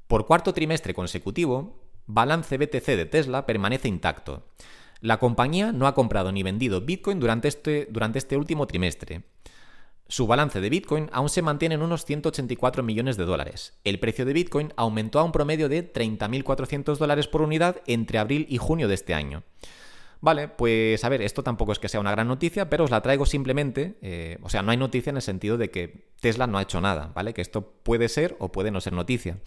Por 0.07 0.25
cuarto 0.25 0.53
trimestre 0.53 0.93
consecutivo, 0.93 1.81
balance 2.05 2.57
BTC 2.57 2.85
de 2.85 3.05
Tesla 3.05 3.45
permanece 3.45 3.87
intacto. 3.87 4.47
La 5.01 5.17
compañía 5.17 5.71
no 5.71 5.87
ha 5.87 5.93
comprado 5.93 6.31
ni 6.31 6.43
vendido 6.43 6.81
Bitcoin 6.81 7.19
durante 7.19 7.47
este, 7.47 7.87
durante 7.89 8.19
este 8.19 8.37
último 8.37 8.67
trimestre. 8.67 9.23
Su 10.07 10.27
balance 10.27 10.61
de 10.61 10.69
Bitcoin 10.69 11.09
aún 11.11 11.29
se 11.29 11.41
mantiene 11.41 11.75
en 11.75 11.81
unos 11.81 12.05
184 12.05 12.83
millones 12.83 13.17
de 13.17 13.25
dólares. 13.25 13.73
El 13.83 13.99
precio 13.99 14.23
de 14.23 14.33
Bitcoin 14.33 14.71
aumentó 14.77 15.19
a 15.19 15.23
un 15.23 15.31
promedio 15.31 15.67
de 15.67 15.91
30.400 15.91 16.97
dólares 16.97 17.27
por 17.27 17.41
unidad 17.41 17.81
entre 17.87 18.19
abril 18.19 18.45
y 18.47 18.57
junio 18.57 18.87
de 18.87 18.93
este 18.93 19.15
año. 19.15 19.43
Vale, 20.25 20.47
pues 20.47 21.05
a 21.05 21.09
ver, 21.09 21.21
esto 21.21 21.43
tampoco 21.43 21.71
es 21.71 21.77
que 21.77 21.87
sea 21.87 21.99
una 21.99 22.09
gran 22.09 22.27
noticia, 22.27 22.67
pero 22.67 22.83
os 22.83 22.89
la 22.89 23.01
traigo 23.01 23.27
simplemente, 23.27 23.95
eh, 24.01 24.39
o 24.41 24.49
sea, 24.49 24.63
no 24.63 24.71
hay 24.71 24.77
noticia 24.77 25.11
en 25.11 25.17
el 25.17 25.21
sentido 25.21 25.55
de 25.59 25.69
que 25.69 26.07
Tesla 26.19 26.47
no 26.47 26.57
ha 26.57 26.63
hecho 26.63 26.81
nada, 26.81 27.11
¿vale? 27.13 27.35
Que 27.35 27.43
esto 27.43 27.75
puede 27.83 28.09
ser 28.09 28.35
o 28.39 28.51
puede 28.51 28.71
no 28.71 28.81
ser 28.81 28.93
noticia. 28.93 29.37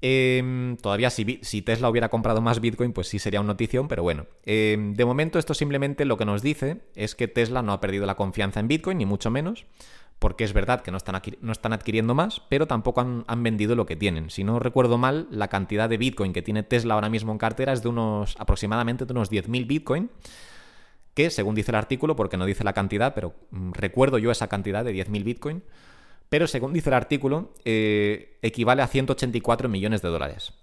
Em, 0.00 0.78
todavía 0.78 1.10
si, 1.10 1.38
si, 1.42 1.60
Tesla 1.60 1.90
hubiera 1.90 2.08
comprado 2.08 2.40
más 2.40 2.62
Bitcoin, 2.62 2.94
pues 2.94 3.08
sí 3.08 3.18
sería 3.18 3.42
una 3.42 3.48
notición, 3.48 3.86
pero 3.86 4.02
bueno. 4.02 4.26
Em, 4.44 4.94
de 4.94 5.04
momento 5.04 5.38
esto 5.38 5.52
simplemente 5.52 6.06
lo 6.06 6.16
que 6.16 6.24
nos 6.24 6.40
dice 6.40 6.80
es 6.94 7.14
que 7.14 7.28
Tesla 7.28 7.60
no 7.60 7.74
ha 7.74 7.80
perdido 7.82 8.06
la 8.06 8.14
confianza 8.14 8.60
en 8.60 8.68
Bitcoin, 8.68 8.96
ni 8.96 9.04
mucho 9.04 9.30
menos 9.30 9.66
porque 10.18 10.44
es 10.44 10.52
verdad 10.52 10.80
que 10.80 10.90
no 10.90 10.96
están, 10.96 11.20
no 11.40 11.52
están 11.52 11.72
adquiriendo 11.72 12.14
más, 12.14 12.40
pero 12.48 12.66
tampoco 12.66 13.00
han, 13.00 13.42
vendido 13.42 13.74
lo 13.76 13.86
que 13.86 13.96
tienen. 13.96 14.30
Si 14.30 14.44
no 14.44 14.58
recuerdo 14.58 14.98
mal, 14.98 15.26
la 15.30 15.48
cantidad 15.48 15.88
de 15.88 15.96
Bitcoin 15.96 16.32
que 16.32 16.42
tiene 16.42 16.62
Tesla 16.62 16.94
ahora 16.94 17.08
mismo 17.08 17.32
en 17.32 17.38
cartera 17.38 17.72
es 17.72 17.82
de 17.82 17.88
unos 17.88 18.36
aproximadamente 18.38 19.04
de 19.04 19.12
unos 19.12 19.30
10.000 19.30 19.66
Bitcoin, 19.66 20.10
que 21.14 21.30
según 21.30 21.54
dice 21.54 21.70
el 21.70 21.76
artículo, 21.76 22.16
porque 22.16 22.36
no 22.36 22.46
dice 22.46 22.64
la 22.64 22.72
cantidad, 22.72 23.14
pero 23.14 23.34
mm, 23.50 23.72
recuerdo 23.72 24.18
yo 24.18 24.30
esa 24.30 24.48
cantidad 24.48 24.84
de 24.84 24.94
10.000 24.94 25.24
Bitcoin, 25.24 25.62
pero 26.28 26.46
según 26.46 26.72
dice 26.72 26.90
el 26.90 26.94
artículo, 26.94 27.52
eh, 27.64 28.38
equivale 28.42 28.82
a 28.82 28.86
184 28.86 29.68
millones 29.68 30.00
de 30.02 30.08
dólares 30.08 30.54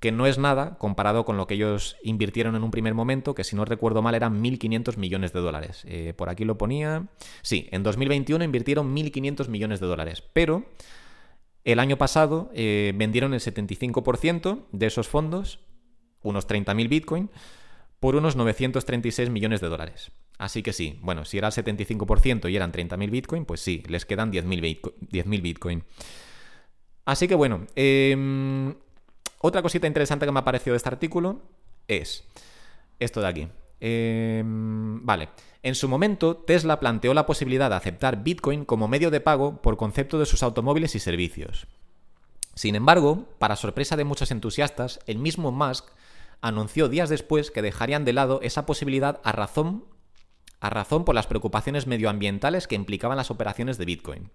que 0.00 0.12
no 0.12 0.26
es 0.26 0.38
nada 0.38 0.76
comparado 0.78 1.24
con 1.24 1.36
lo 1.36 1.46
que 1.46 1.54
ellos 1.54 1.96
invirtieron 2.02 2.54
en 2.54 2.62
un 2.62 2.70
primer 2.70 2.94
momento, 2.94 3.34
que 3.34 3.44
si 3.44 3.56
no 3.56 3.64
recuerdo 3.64 4.02
mal 4.02 4.14
eran 4.14 4.42
1.500 4.42 4.96
millones 4.98 5.32
de 5.32 5.40
dólares. 5.40 5.82
Eh, 5.86 6.12
por 6.14 6.28
aquí 6.28 6.44
lo 6.44 6.58
ponía. 6.58 7.06
Sí, 7.42 7.68
en 7.72 7.82
2021 7.82 8.44
invirtieron 8.44 8.94
1.500 8.94 9.48
millones 9.48 9.80
de 9.80 9.86
dólares, 9.86 10.22
pero 10.32 10.66
el 11.64 11.78
año 11.78 11.96
pasado 11.96 12.50
eh, 12.54 12.92
vendieron 12.94 13.32
el 13.34 13.40
75% 13.40 14.66
de 14.70 14.86
esos 14.86 15.08
fondos, 15.08 15.60
unos 16.22 16.46
30.000 16.46 16.88
Bitcoin, 16.88 17.30
por 17.98 18.16
unos 18.16 18.36
936 18.36 19.30
millones 19.30 19.60
de 19.60 19.68
dólares. 19.68 20.12
Así 20.38 20.62
que 20.62 20.74
sí, 20.74 20.98
bueno, 21.00 21.24
si 21.24 21.38
era 21.38 21.48
el 21.48 21.54
75% 21.54 22.50
y 22.50 22.56
eran 22.56 22.70
30.000 22.70 23.10
Bitcoin, 23.10 23.44
pues 23.46 23.60
sí, 23.60 23.82
les 23.88 24.04
quedan 24.04 24.30
10.000 24.30 25.42
Bitcoin. 25.42 25.84
Así 27.06 27.26
que 27.26 27.34
bueno, 27.34 27.66
eh, 27.74 28.74
otra 29.38 29.62
cosita 29.62 29.86
interesante 29.86 30.26
que 30.26 30.32
me 30.32 30.40
ha 30.40 30.44
parecido 30.44 30.72
de 30.72 30.78
este 30.78 30.88
artículo 30.88 31.42
es 31.88 32.24
esto 32.98 33.20
de 33.20 33.26
aquí. 33.28 33.48
Em, 33.80 35.04
vale. 35.04 35.28
En 35.62 35.74
su 35.74 35.88
momento, 35.88 36.36
Tesla 36.36 36.80
planteó 36.80 37.12
la 37.12 37.26
posibilidad 37.26 37.68
de 37.68 37.76
aceptar 37.76 38.22
Bitcoin 38.22 38.64
como 38.64 38.88
medio 38.88 39.10
de 39.10 39.20
pago 39.20 39.60
por 39.60 39.76
concepto 39.76 40.18
de 40.18 40.26
sus 40.26 40.42
automóviles 40.42 40.94
y 40.94 41.00
servicios. 41.00 41.66
Sin 42.54 42.74
embargo, 42.74 43.28
para 43.38 43.56
sorpresa 43.56 43.96
de 43.96 44.04
muchos 44.04 44.30
entusiastas, 44.30 45.00
el 45.06 45.18
mismo 45.18 45.52
Musk 45.52 45.86
anunció 46.40 46.88
días 46.88 47.08
después 47.08 47.50
que 47.50 47.62
dejarían 47.62 48.04
de 48.04 48.12
lado 48.12 48.40
esa 48.42 48.64
posibilidad 48.64 49.20
a 49.24 49.32
razón, 49.32 49.84
a 50.60 50.70
razón 50.70 51.04
por 51.04 51.14
las 51.14 51.26
preocupaciones 51.26 51.86
medioambientales 51.86 52.66
que 52.66 52.74
implicaban 52.74 53.16
las 53.16 53.30
operaciones 53.30 53.76
de 53.76 53.84
Bitcoin. 53.84 54.30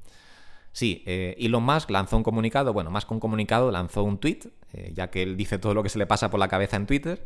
Sí, 0.72 1.04
eh, 1.06 1.36
Elon 1.40 1.64
Musk 1.64 1.90
lanzó 1.90 2.18
un 2.18 2.24
comunicado, 2.24 2.74
bueno, 2.74 2.92
más 2.92 3.06
que 3.06 3.14
un 3.14 3.20
comunicado, 3.20 3.72
lanzó 3.72 4.04
un 4.04 4.20
tweet, 4.20 4.52
eh, 4.74 4.92
ya 4.94 5.10
que 5.10 5.24
él 5.24 5.38
dice 5.38 5.58
todo 5.58 5.74
lo 5.74 5.84
que 5.84 5.90
se 5.90 6.00
le 6.00 6.06
pasa 6.06 6.30
por 6.30 6.40
la 6.40 6.48
cabeza 6.48 6.78
en 6.78 6.86
Twitter. 6.86 7.26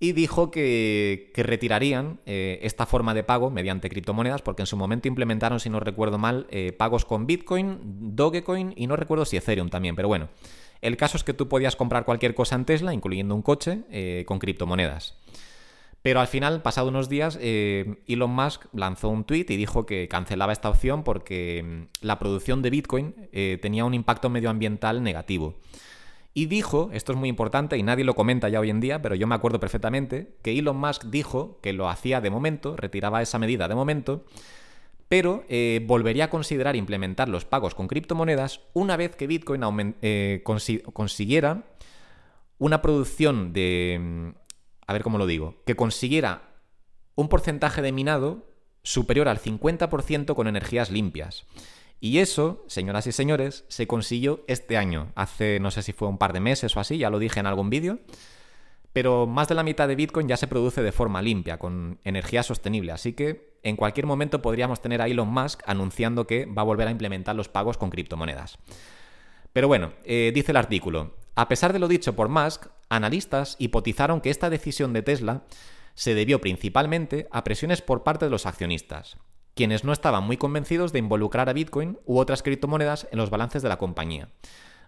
y 0.00 0.12
dijo 0.12 0.50
que, 0.50 1.30
retirarían 1.36 2.18
eh, 2.26 2.58
esta 2.62 2.86
forma 2.86 3.14
de 3.14 3.22
pago 3.22 3.50
mediante 3.50 3.88
criptomonedas 3.88 4.42
porque 4.42 4.62
en 4.62 4.66
su 4.66 4.76
momento 4.76 5.06
implementaron, 5.06 5.60
si 5.60 5.70
no 5.70 5.78
recuerdo 5.78 6.18
mal, 6.18 6.48
eh, 6.50 6.72
pagos 6.72 7.04
con 7.04 7.26
Bitcoin, 7.26 7.78
Dogecoin 8.16 8.74
y 8.76 8.88
no 8.88 8.96
recuerdo 8.96 9.24
si 9.24 9.36
Ethereum 9.36 9.68
también, 9.68 9.94
pero 9.94 10.08
bueno. 10.08 10.28
El 10.80 10.96
caso 10.96 11.16
es 11.16 11.22
que 11.22 11.32
tú 11.32 11.48
podías 11.48 11.76
comprar 11.76 12.04
cualquier 12.04 12.34
cosa 12.34 12.56
en 12.56 12.64
Tesla, 12.64 12.92
incluyendo 12.92 13.36
un 13.36 13.42
coche, 13.42 14.24
con 14.26 14.40
criptomonedas. 14.40 15.14
Pero 16.02 16.18
al 16.18 16.26
final, 16.26 16.60
pasado 16.60 16.88
unos 16.88 17.08
días, 17.08 17.38
Elon 17.40 18.30
Musk 18.30 18.64
lanzó 18.72 19.08
un 19.08 19.22
tweet 19.22 19.46
y 19.50 19.56
dijo 19.56 19.86
que 19.86 20.08
cancelaba 20.08 20.52
esta 20.52 20.68
opción 20.68 21.04
porque 21.04 21.62
mm, 21.62 22.04
la 22.04 22.18
producción 22.18 22.62
de 22.62 22.70
Bitcoin 22.70 23.14
tenía 23.60 23.84
un 23.84 23.94
impacto 23.94 24.28
medioambiental 24.28 25.04
negativo. 25.04 25.54
Y 26.34 26.46
dijo, 26.46 26.88
esto 26.92 27.12
es 27.12 27.18
muy 27.18 27.28
importante 27.28 27.76
y 27.76 27.82
nadie 27.82 28.04
lo 28.04 28.14
comenta 28.14 28.48
ya 28.48 28.60
hoy 28.60 28.70
en 28.70 28.80
día, 28.80 29.02
pero 29.02 29.14
yo 29.14 29.26
me 29.26 29.34
acuerdo 29.34 29.60
perfectamente, 29.60 30.34
que 30.42 30.58
Elon 30.58 30.76
Musk 30.76 31.04
dijo 31.04 31.58
que 31.60 31.74
lo 31.74 31.88
hacía 31.90 32.20
de 32.22 32.30
momento, 32.30 32.74
retiraba 32.76 33.20
esa 33.20 33.38
medida 33.38 33.68
de 33.68 33.74
momento, 33.74 34.24
pero 35.08 35.44
eh, 35.50 35.84
volvería 35.86 36.24
a 36.24 36.30
considerar 36.30 36.74
implementar 36.74 37.28
los 37.28 37.44
pagos 37.44 37.74
con 37.74 37.86
criptomonedas 37.86 38.60
una 38.72 38.96
vez 38.96 39.14
que 39.14 39.26
Bitcoin 39.26 39.94
eh, 40.00 40.42
consiguiera 40.44 41.64
una 42.58 42.80
producción 42.80 43.52
de... 43.52 43.98
Mm, 44.00 44.28
a 44.86 44.92
ver 44.94 45.02
cómo 45.02 45.18
lo 45.18 45.26
digo, 45.26 45.56
que 45.66 45.76
consiguiera 45.76 46.42
un 47.14 47.28
porcentaje 47.28 47.82
de 47.82 47.92
minado 47.92 48.48
superior 48.82 49.28
al 49.28 49.38
50% 49.38 50.34
con 50.34 50.46
energías 50.46 50.90
limpias. 50.90 51.44
Y 52.04 52.18
eso, 52.18 52.64
señoras 52.66 53.06
y 53.06 53.12
señores, 53.12 53.64
se 53.68 53.86
consiguió 53.86 54.42
este 54.48 54.76
año, 54.76 55.12
hace 55.14 55.60
no 55.60 55.70
sé 55.70 55.84
si 55.84 55.92
fue 55.92 56.08
un 56.08 56.18
par 56.18 56.32
de 56.32 56.40
meses 56.40 56.76
o 56.76 56.80
así, 56.80 56.98
ya 56.98 57.10
lo 57.10 57.20
dije 57.20 57.38
en 57.38 57.46
algún 57.46 57.70
vídeo, 57.70 58.00
pero 58.92 59.28
más 59.28 59.46
de 59.46 59.54
la 59.54 59.62
mitad 59.62 59.86
de 59.86 59.94
Bitcoin 59.94 60.26
ya 60.26 60.36
se 60.36 60.48
produce 60.48 60.82
de 60.82 60.90
forma 60.90 61.22
limpia, 61.22 61.60
con 61.60 62.00
energía 62.02 62.42
sostenible, 62.42 62.90
así 62.90 63.12
que 63.12 63.56
en 63.62 63.76
cualquier 63.76 64.06
momento 64.06 64.42
podríamos 64.42 64.82
tener 64.82 65.00
a 65.00 65.06
Elon 65.06 65.28
Musk 65.28 65.62
anunciando 65.64 66.26
que 66.26 66.46
va 66.46 66.62
a 66.62 66.64
volver 66.64 66.88
a 66.88 66.90
implementar 66.90 67.36
los 67.36 67.48
pagos 67.48 67.78
con 67.78 67.90
criptomonedas. 67.90 68.58
Pero 69.52 69.68
bueno, 69.68 69.92
eh, 70.02 70.32
dice 70.34 70.50
el 70.50 70.56
artículo, 70.56 71.14
a 71.36 71.46
pesar 71.46 71.72
de 71.72 71.78
lo 71.78 71.86
dicho 71.86 72.16
por 72.16 72.28
Musk, 72.28 72.66
analistas 72.88 73.54
hipotizaron 73.60 74.20
que 74.20 74.30
esta 74.30 74.50
decisión 74.50 74.92
de 74.92 75.02
Tesla 75.02 75.44
se 75.94 76.16
debió 76.16 76.40
principalmente 76.40 77.28
a 77.30 77.44
presiones 77.44 77.80
por 77.80 78.02
parte 78.02 78.24
de 78.24 78.32
los 78.32 78.44
accionistas, 78.44 79.18
quienes 79.54 79.84
no 79.84 79.92
estaban 79.92 80.24
muy 80.24 80.36
convencidos 80.36 80.92
de 80.92 80.98
involucrar 80.98 81.48
a 81.48 81.52
Bitcoin 81.52 81.98
u 82.06 82.18
otras 82.18 82.42
criptomonedas 82.42 83.06
en 83.10 83.18
los 83.18 83.30
balances 83.30 83.62
de 83.62 83.68
la 83.68 83.78
compañía. 83.78 84.28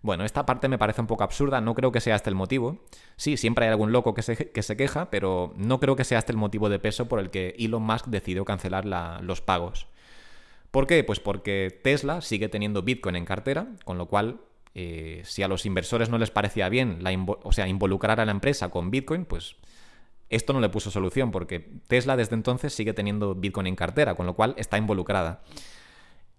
Bueno, 0.03 0.25
esta 0.25 0.45
parte 0.45 0.69
me 0.69 0.77
parece 0.77 1.01
un 1.01 1.07
poco 1.07 1.25
absurda, 1.25 1.63
no 1.63 1.75
creo 1.75 1.91
que 1.91 2.03
sea 2.03 2.15
este 2.15 2.29
el 2.29 2.37
motivo. 2.37 2.79
Sí, 3.17 3.39
siempre 3.39 3.65
hay 3.65 3.71
algún 3.71 3.91
loco 3.91 4.13
que 4.13 4.21
se, 4.21 4.51
que 4.51 4.63
se 4.63 4.77
queja, 4.77 5.09
pero 5.09 5.55
no 5.57 5.81
creo 5.81 5.97
que 5.97 6.05
sea 6.05 6.19
este 6.19 6.33
el 6.33 6.37
motivo 6.37 6.69
de 6.69 6.79
peso 6.79 7.09
por 7.09 7.21
el 7.21 7.31
que 7.31 7.55
Elon 7.59 7.83
Musk 7.83 8.09
decidió 8.09 8.45
cancelar 8.45 8.85
los 8.85 9.41
pagos. 9.41 9.87
¿Por 10.71 10.87
qué? 10.87 11.05
Pues 11.05 11.21
porque 11.21 11.81
Tesla 11.83 12.21
sigue 12.21 12.51
teniendo 12.51 12.83
Bitcoin 12.83 13.17
en 13.17 13.25
cartera, 13.25 13.69
con 13.87 13.97
lo 13.97 14.07
cual, 14.07 14.41
eh, 14.75 15.23
si 15.25 15.43
a 15.43 15.49
los 15.49 15.65
inversores 15.65 16.11
no 16.11 16.19
les 16.19 16.31
parecía 16.31 16.69
bien 16.69 16.99
la 17.03 17.11
o 17.43 17.53
sea, 17.53 17.67
involucrar 17.67 18.21
a 18.21 18.27
la 18.27 18.33
empresa 18.33 18.69
con 18.71 18.91
Bitcoin, 18.91 19.25
pues 19.25 19.57
esto 20.31 20.53
no 20.53 20.61
le 20.61 20.69
puso 20.69 20.91
solución 20.91 21.31
porque 21.31 21.61
Tesla 21.87 22.17
desde 22.17 22.35
entonces 22.35 22.75
sigue 22.75 22.95
teniendo 22.95 23.35
Bitcoin 23.35 23.67
en 23.67 23.77
cartera, 23.77 24.15
con 24.15 24.27
lo 24.27 24.35
cual 24.35 24.55
está 24.57 24.79
involucrada. 24.79 25.43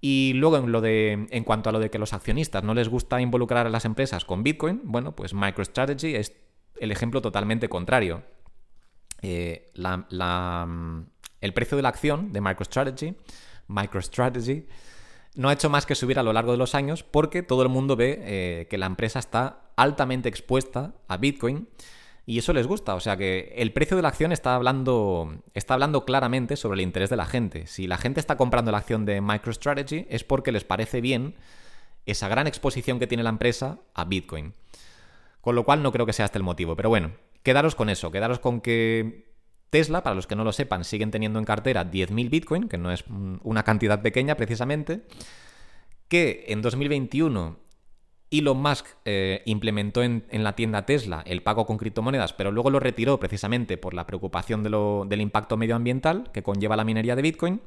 Y 0.01 0.33
luego 0.33 0.57
en, 0.57 0.71
lo 0.71 0.81
de, 0.81 1.27
en 1.29 1.43
cuanto 1.43 1.69
a 1.69 1.73
lo 1.73 1.79
de 1.79 1.89
que 1.89 1.97
los 1.97 2.13
accionistas 2.13 2.63
no 2.63 2.73
les 2.73 2.89
gusta 2.89 3.21
involucrar 3.21 3.65
a 3.65 3.69
las 3.69 3.85
empresas 3.85 4.25
con 4.25 4.43
Bitcoin, 4.43 4.81
bueno, 4.83 5.15
pues 5.15 5.33
MicroStrategy 5.33 6.15
es 6.15 6.33
el 6.79 6.91
ejemplo 6.91 7.21
totalmente 7.21 7.69
contrario. 7.69 8.23
Eh, 9.21 9.71
el 11.41 11.53
precio 11.53 11.77
de 11.77 11.83
la 11.83 11.89
acción 11.89 12.31
de 12.33 12.41
MicroStrategy, 12.41 13.15
MicroStrategy 13.67 14.67
no 15.35 15.49
ha 15.49 15.53
hecho 15.53 15.69
más 15.69 15.85
que 15.85 15.95
subir 15.95 16.19
a 16.19 16.23
lo 16.23 16.33
largo 16.33 16.51
de 16.51 16.57
los 16.57 16.75
años 16.75 17.03
porque 17.03 17.43
todo 17.43 17.63
el 17.63 17.69
mundo 17.69 17.95
ve 17.95 18.19
eh, 18.21 18.67
que 18.69 18.77
la 18.77 18.85
empresa 18.85 19.19
está 19.19 19.71
altamente 19.75 20.29
expuesta 20.29 20.93
a 21.07 21.17
Bitcoin 21.17 21.67
y 22.25 22.39
eso 22.39 22.53
les 22.53 22.67
gusta. 22.67 22.95
O 22.95 22.99
sea 22.99 23.17
que 23.17 23.53
el 23.57 23.71
precio 23.71 23.95
de 23.95 24.03
la 24.03 24.09
acción 24.09 24.31
está 24.31 24.55
hablando, 24.55 25.43
está 25.53 25.75
hablando 25.75 26.05
claramente 26.05 26.55
sobre 26.55 26.75
el 26.75 26.81
interés 26.81 27.09
de 27.09 27.17
la 27.17 27.25
gente. 27.25 27.67
Si 27.67 27.87
la 27.87 27.97
gente 27.97 28.19
está 28.19 28.37
comprando 28.37 28.71
la 28.71 28.79
acción 28.79 29.05
de 29.05 29.21
MicroStrategy 29.21 30.07
es 30.09 30.23
porque 30.23 30.51
les 30.51 30.63
parece 30.63 31.01
bien 31.01 31.35
esa 32.05 32.27
gran 32.27 32.47
exposición 32.47 32.99
que 32.99 33.07
tiene 33.07 33.23
la 33.23 33.29
empresa 33.29 33.79
a 33.93 34.05
Bitcoin. 34.05 34.53
Con 35.41 35.55
lo 35.55 35.63
cual 35.63 35.83
no 35.83 35.91
creo 35.91 36.05
que 36.05 36.13
sea 36.13 36.25
este 36.25 36.39
el 36.39 36.43
motivo. 36.43 36.75
Pero 36.75 36.89
bueno, 36.89 37.11
quedaros 37.43 37.75
con 37.75 37.89
eso, 37.89 38.11
quedaros 38.11 38.39
con 38.39 38.61
que 38.61 39.25
Tesla, 39.69 40.01
para 40.03 40.15
los 40.15 40.25
que 40.25 40.35
no 40.35 40.43
lo 40.43 40.51
sepan, 40.51 40.83
siguen 40.83 41.11
teniendo 41.11 41.37
en 41.37 41.45
cartera 41.45 41.89
10.000 41.91 42.29
Bitcoin, 42.29 42.69
que 42.69 42.77
no 42.77 42.91
es 42.91 43.03
una 43.43 43.63
cantidad 43.63 44.01
pequeña 44.01 44.35
precisamente, 44.35 45.05
que 46.07 46.45
en 46.47 46.61
2021 46.61 47.64
Elon 48.31 48.61
Musk 48.61 48.85
eh, 49.05 49.41
implementó 49.45 50.03
en, 50.03 50.25
la 50.31 50.55
tienda 50.55 50.85
Tesla 50.85 51.23
el 51.25 51.43
pago 51.43 51.65
con 51.65 51.77
criptomonedas, 51.77 52.33
pero 52.33 52.51
luego 52.51 52.69
lo 52.69 52.79
retiró 52.79 53.19
precisamente 53.19 53.77
por 53.77 53.93
la 53.93 54.07
preocupación 54.07 54.63
del 54.63 55.21
impacto 55.21 55.57
medioambiental 55.57 56.31
que 56.33 56.43
conlleva 56.43 56.75
la 56.75 56.83
minería 56.83 57.15
de 57.15 57.21
Bitcoin. 57.21 57.61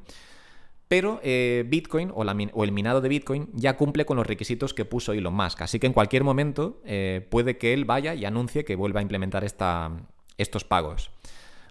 Pero 0.87 1.19
eh, 1.23 1.65
Bitcoin 1.67 2.11
o, 2.13 2.63
el 2.63 2.71
minado 2.71 2.99
de 2.99 3.09
Bitcoin 3.09 3.49
ya 3.53 3.77
cumple 3.77 4.05
con 4.05 4.17
los 4.17 4.25
requisitos 4.25 4.73
que 4.73 4.85
puso 4.85 5.13
Elon 5.13 5.33
Musk. 5.33 5.61
Así 5.61 5.79
que 5.79 5.85
en 5.85 5.93
cualquier 5.93 6.23
momento 6.23 6.81
eh, 6.83 7.25
puede 7.29 7.57
que 7.57 7.73
él 7.73 7.85
vaya 7.85 8.15
y 8.15 8.25
anuncie 8.25 8.65
que 8.65 8.75
vuelva 8.75 8.99
a 8.99 9.03
implementar 9.03 9.45
estos 9.45 10.63
pagos. 10.63 11.11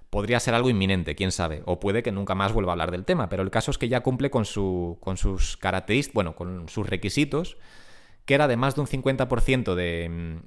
Podría 0.09 0.40
ser 0.40 0.55
algo 0.55 0.70
inminente, 0.70 1.16
quién 1.16 1.33
sabe. 1.33 1.62
O 1.66 1.81
puede 1.81 2.05
que 2.05 2.12
nunca 2.12 2.37
más 2.37 2.53
vuelva 2.53 2.70
a 2.70 2.74
hablar 2.74 2.92
del 2.92 3.05
tema. 3.05 3.29
Pero 3.29 3.42
el 3.42 3.51
caso 3.51 3.72
es 3.72 3.77
que 3.77 3.88
ya 3.88 4.03
cumple 4.03 4.31
con, 4.31 4.44
sus 4.44 5.57
características, 5.59 6.14
bueno, 6.14 6.37
con 6.37 6.68
sus 6.68 6.88
requisitos 6.88 7.59
que 8.29 8.35
era 8.35 8.47
de 8.47 8.59
más 8.59 8.75
de 8.75 8.83
un 8.83 8.87
50% 8.87 9.75
de, 9.75 10.43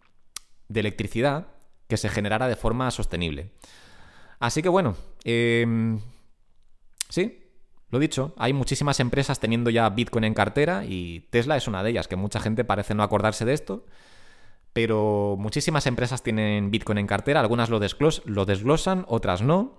de 0.70 0.80
electricidad 0.80 1.48
que 1.88 1.98
se 1.98 2.10
generara 2.10 2.48
de 2.48 2.56
forma 2.56 2.92
sostenible. 2.92 3.50
Así 4.40 4.62
que 4.62 4.70
bueno, 4.70 4.96
em, 5.24 6.00
sí, 7.10 7.44
lo 7.90 7.98
dicho, 7.98 8.36
hay 8.38 8.54
muchísimas 8.54 9.00
empresas 9.00 9.40
teniendo 9.40 9.72
ya 9.72 9.90
Bitcoin 9.90 10.26
en 10.26 10.36
cartera 10.36 10.86
y 10.86 11.22
Tesla 11.32 11.58
es 11.58 11.68
una 11.68 11.82
de 11.82 11.90
ellas, 11.90 12.08
que 12.08 12.16
mucha 12.16 12.40
gente 12.40 12.64
parece 12.64 12.94
no 12.94 13.02
acordarse 13.02 13.46
de 13.46 13.54
esto, 13.54 13.84
pero 14.74 15.36
muchísimas 15.40 15.88
empresas 15.88 16.22
tienen 16.22 16.70
Bitcoin 16.70 17.00
en 17.00 17.08
cartera, 17.08 17.40
algunas 17.40 17.72
lo, 17.72 17.80
lo 18.26 18.46
desglosan, 18.46 19.06
otras 19.08 19.42
no. 19.42 19.76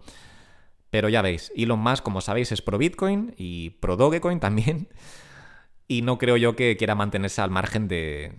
Pero 0.91 1.09
ya 1.09 1.23
veis, 1.23 1.53
Elon 1.55 1.79
Musk, 1.79 2.03
como 2.03 2.21
sabéis, 2.21 2.51
es 2.51 2.63
pro 2.63 2.79
Bitcoin 2.79 3.33
y 3.39 3.71
pro 3.71 3.97
Dogecoin 3.97 4.41
también 4.41 4.89
y 5.93 6.01
no 6.01 6.17
creo 6.17 6.39
yo 6.39 6.57
que 6.57 6.79
quiera 6.79 6.95
mantenerse 6.95 7.43
al 7.43 7.51
margen 7.51 7.87
de, 7.87 8.33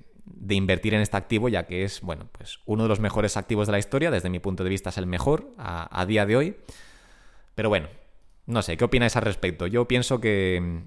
invertir 0.49 0.95
en 0.95 1.01
este 1.01 1.17
activo, 1.17 1.49
ya 1.49 1.67
que 1.67 1.83
es, 1.83 2.01
bueno, 2.01 2.27
pues 2.31 2.59
uno 2.65 2.83
de 2.83 2.89
los 2.89 2.99
mejores 2.99 3.37
activos 3.37 3.67
de 3.67 3.73
la 3.73 3.79
historia, 3.79 4.09
desde 4.09 4.31
mi 4.31 4.39
punto 4.39 4.63
de 4.63 4.71
vista 4.71 4.89
es 4.89 4.97
el 4.97 5.05
mejor 5.05 5.53
a, 5.59 6.03
día 6.07 6.25
de 6.25 6.35
hoy. 6.35 6.55
Pero 7.53 7.69
bueno, 7.69 7.89
no 8.47 8.63
sé, 8.63 8.75
¿qué 8.75 8.83
opináis 8.83 9.15
al 9.17 9.21
respecto? 9.21 9.67
Yo 9.67 9.87
pienso 9.87 10.19
que, 10.19 10.81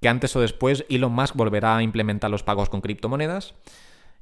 que 0.00 0.08
antes 0.08 0.34
o 0.36 0.40
después 0.40 0.86
Elon 0.88 1.12
Musk 1.12 1.36
volverá 1.36 1.76
a 1.76 1.82
implementar 1.82 2.30
los 2.30 2.42
pagos 2.42 2.70
con 2.70 2.80
criptomonedas 2.80 3.54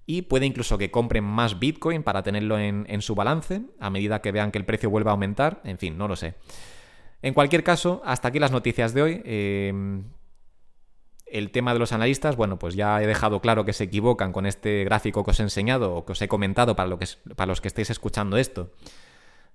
y 0.04 0.22
puede 0.22 0.46
incluso 0.46 0.78
que 0.78 0.90
compren 0.90 1.22
más 1.22 1.60
Bitcoin 1.60 2.02
para 2.02 2.24
tenerlo 2.24 2.58
en, 2.58 2.86
en, 2.88 3.02
su 3.02 3.14
balance 3.14 3.62
a 3.78 3.88
medida 3.88 4.20
que 4.20 4.32
vean 4.32 4.50
que 4.50 4.58
el 4.58 4.64
precio 4.64 4.90
vuelva 4.90 5.12
a 5.12 5.14
aumentar. 5.14 5.60
En 5.62 5.78
fin, 5.78 5.96
no 5.96 6.08
lo 6.08 6.16
sé. 6.16 6.34
En 7.22 7.34
cualquier 7.34 7.62
caso, 7.62 8.02
hasta 8.04 8.26
aquí 8.26 8.40
las 8.40 8.50
noticias 8.50 8.94
de 8.94 9.02
hoy. 9.02 9.22
Eh, 9.24 10.02
el 11.32 11.50
tema 11.50 11.72
de 11.72 11.78
los 11.78 11.92
analistas, 11.92 12.36
bueno, 12.36 12.58
pues 12.58 12.74
ya 12.74 13.02
he 13.02 13.06
dejado 13.06 13.40
claro 13.40 13.64
que 13.64 13.72
se 13.72 13.84
equivocan 13.84 14.32
con 14.32 14.44
este 14.44 14.84
gráfico 14.84 15.24
que 15.24 15.30
os 15.30 15.40
he 15.40 15.42
enseñado 15.42 15.94
o 15.94 16.04
que 16.04 16.12
os 16.12 16.20
he 16.22 16.28
comentado 16.28 16.76
para, 16.76 16.96
que, 16.98 17.06
para 17.34 17.46
los 17.46 17.60
que 17.60 17.68
estéis 17.68 17.88
escuchando 17.88 18.36
esto, 18.36 18.70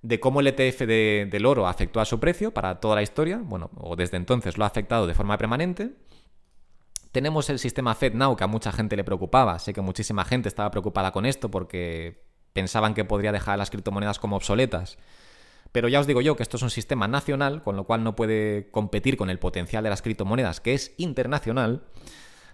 de 0.02 0.18
cómo 0.18 0.40
el 0.40 0.48
ETF 0.48 0.80
del 0.80 1.46
oro 1.46 1.68
afectó 1.68 2.00
a 2.00 2.04
su 2.04 2.18
precio 2.18 2.52
para 2.52 2.80
toda 2.80 2.96
la 2.96 3.02
historia, 3.02 3.40
bueno, 3.42 3.70
o 3.76 3.94
desde 3.94 4.16
entonces 4.16 4.58
lo 4.58 4.64
ha 4.64 4.66
afectado 4.66 5.06
de 5.06 5.14
forma 5.14 5.38
permanente. 5.38 5.92
Tenemos 7.12 7.48
el 7.48 7.60
sistema 7.60 7.94
FedNow 7.94 8.36
que 8.36 8.44
a 8.44 8.48
mucha 8.48 8.72
gente 8.72 8.96
le 8.96 9.04
preocupaba, 9.04 9.58
sé 9.58 9.72
que 9.72 9.80
muchísima 9.80 10.24
gente 10.24 10.48
estaba 10.48 10.70
preocupada 10.70 11.12
con 11.12 11.26
esto 11.26 11.48
porque 11.50 12.24
pensaban 12.52 12.94
que 12.94 13.04
podría 13.04 13.30
dejar 13.30 13.56
las 13.56 13.70
criptomonedas 13.70 14.18
como 14.18 14.36
obsoletas 14.36 14.98
pero 15.72 15.88
ya 15.88 16.00
os 16.00 16.06
digo 16.06 16.20
yo 16.20 16.36
que 16.36 16.42
esto 16.42 16.56
es 16.56 16.62
un 16.62 16.70
sistema 16.70 17.08
nacional, 17.08 17.62
con 17.62 17.76
lo 17.76 17.84
cual 17.84 18.04
no 18.04 18.16
puede 18.16 18.70
competir 18.70 19.16
con 19.16 19.30
el 19.30 19.38
potencial 19.38 19.84
de 19.84 19.90
las 19.90 20.02
criptomonedas, 20.02 20.60
que 20.60 20.74
es 20.74 20.94
internacional, 20.96 21.82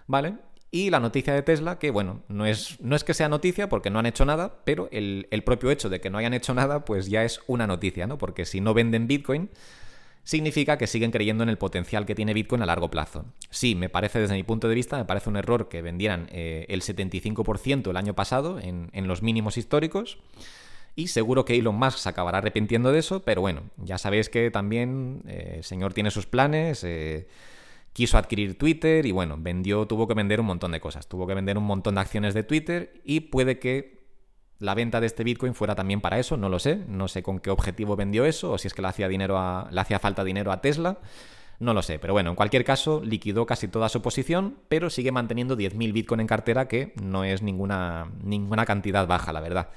¿vale? 0.07 0.35
Y 0.71 0.89
la 0.89 0.99
noticia 0.99 1.33
de 1.33 1.41
Tesla, 1.41 1.79
que 1.79 1.89
bueno, 1.89 2.23
no 2.27 2.45
es, 2.45 2.81
no 2.81 2.95
es 2.95 3.03
que 3.03 3.13
sea 3.13 3.29
noticia 3.29 3.69
porque 3.69 3.89
no 3.89 3.99
han 3.99 4.05
hecho 4.05 4.25
nada, 4.25 4.57
pero 4.65 4.89
el, 4.91 5.27
el 5.31 5.43
propio 5.43 5.71
hecho 5.71 5.89
de 5.89 6.01
que 6.01 6.09
no 6.09 6.17
hayan 6.17 6.33
hecho 6.33 6.53
nada, 6.53 6.83
pues 6.83 7.07
ya 7.07 7.23
es 7.23 7.39
una 7.47 7.65
noticia, 7.65 8.07
¿no? 8.07 8.17
Porque 8.17 8.45
si 8.45 8.59
no 8.59 8.73
venden 8.73 9.07
Bitcoin, 9.07 9.49
significa 10.25 10.77
que 10.77 10.87
siguen 10.87 11.11
creyendo 11.11 11.43
en 11.43 11.49
el 11.49 11.57
potencial 11.57 12.05
que 12.05 12.15
tiene 12.15 12.33
Bitcoin 12.33 12.61
a 12.61 12.65
largo 12.65 12.89
plazo. 12.89 13.25
Sí, 13.49 13.75
me 13.75 13.89
parece 13.89 14.19
desde 14.19 14.33
mi 14.33 14.43
punto 14.43 14.67
de 14.67 14.75
vista, 14.75 14.97
me 14.97 15.05
parece 15.05 15.29
un 15.29 15.37
error 15.37 15.69
que 15.69 15.81
vendieran 15.81 16.27
eh, 16.31 16.65
el 16.67 16.81
75% 16.81 17.89
el 17.89 17.95
año 17.95 18.15
pasado 18.15 18.59
en, 18.59 18.89
en, 18.91 19.07
los 19.07 19.21
mínimos 19.21 19.57
históricos 19.57 20.17
Y 20.95 21.07
seguro 21.07 21.43
que 21.43 21.55
Elon 21.57 21.75
Musk 21.75 21.97
se 21.97 22.09
acabará 22.09 22.37
arrepintiendo 22.37 22.91
de 22.91 22.99
eso, 22.99 23.23
pero 23.23 23.41
bueno, 23.41 23.63
ya 23.77 23.97
sabéis 23.97 24.29
que 24.29 24.49
también 24.49 25.23
eh, 25.27 25.55
el 25.57 25.63
señor 25.63 25.93
tiene 25.93 26.09
sus 26.09 26.25
planes. 26.25 26.83
Eh, 26.85 27.27
quiso 27.91 28.17
adquirir 28.17 28.57
Twitter 28.57 29.05
y 29.05 29.11
bueno, 29.11 29.35
vendió, 29.37 29.87
tuvo 29.87 30.07
que 30.07 30.13
vender 30.13 30.39
un 30.39 30.45
montón 30.45 30.71
de 30.71 30.79
cosas. 30.79 31.07
Tuvo 31.07 31.27
que 31.27 31.33
vender 31.33 31.57
un 31.57 31.65
montón 31.65 31.95
de 31.95 32.01
acciones 32.01 32.33
de 32.33 32.43
Twitter 32.43 33.01
y 33.03 33.21
puede 33.21 33.59
que 33.59 34.05
la 34.59 34.73
venta 34.73 35.01
de 35.01 35.07
este 35.07 35.23
Bitcoin 35.25 35.53
fuera 35.53 35.75
también 35.75 35.99
para 35.99 36.17
eso, 36.17 36.37
no 36.37 36.47
lo 36.47 36.59
sé. 36.59 36.77
No 36.87 37.09
sé 37.09 37.23
con 37.23 37.39
qué 37.39 37.49
objetivo 37.49 37.97
vendió 37.97 38.25
eso 38.25 38.53
o 38.53 38.57
si 38.57 38.67
es 38.67 38.73
que 38.73 38.81
le 38.81 38.87
hacía, 38.87 39.09
dinero 39.09 39.37
a, 39.37 39.67
le 39.71 39.81
hacía 39.81 39.99
falta 39.99 40.23
dinero 40.23 40.51
a 40.51 40.61
Tesla. 40.61 40.99
No 41.59 41.73
lo 41.73 41.81
sé, 41.81 41.99
pero 41.99 42.13
bueno, 42.13 42.31
en 42.31 42.35
cualquier 42.35 42.65
caso, 42.65 43.01
liquidó 43.03 43.45
casi 43.45 43.67
toda 43.67 43.87
su 43.87 44.01
posición, 44.01 44.57
pero 44.67 44.89
sigue 44.89 45.11
manteniendo 45.11 45.55
10.000 45.55 45.93
Bitcoin 45.93 46.19
en 46.21 46.27
cartera, 46.27 46.67
que 46.67 46.93
no 47.01 47.23
es 47.23 47.41
ninguna, 47.41 48.11
ninguna 48.23 48.65
cantidad 48.65 49.07
baja, 49.07 49.31
la 49.31 49.39
verdad. 49.39 49.69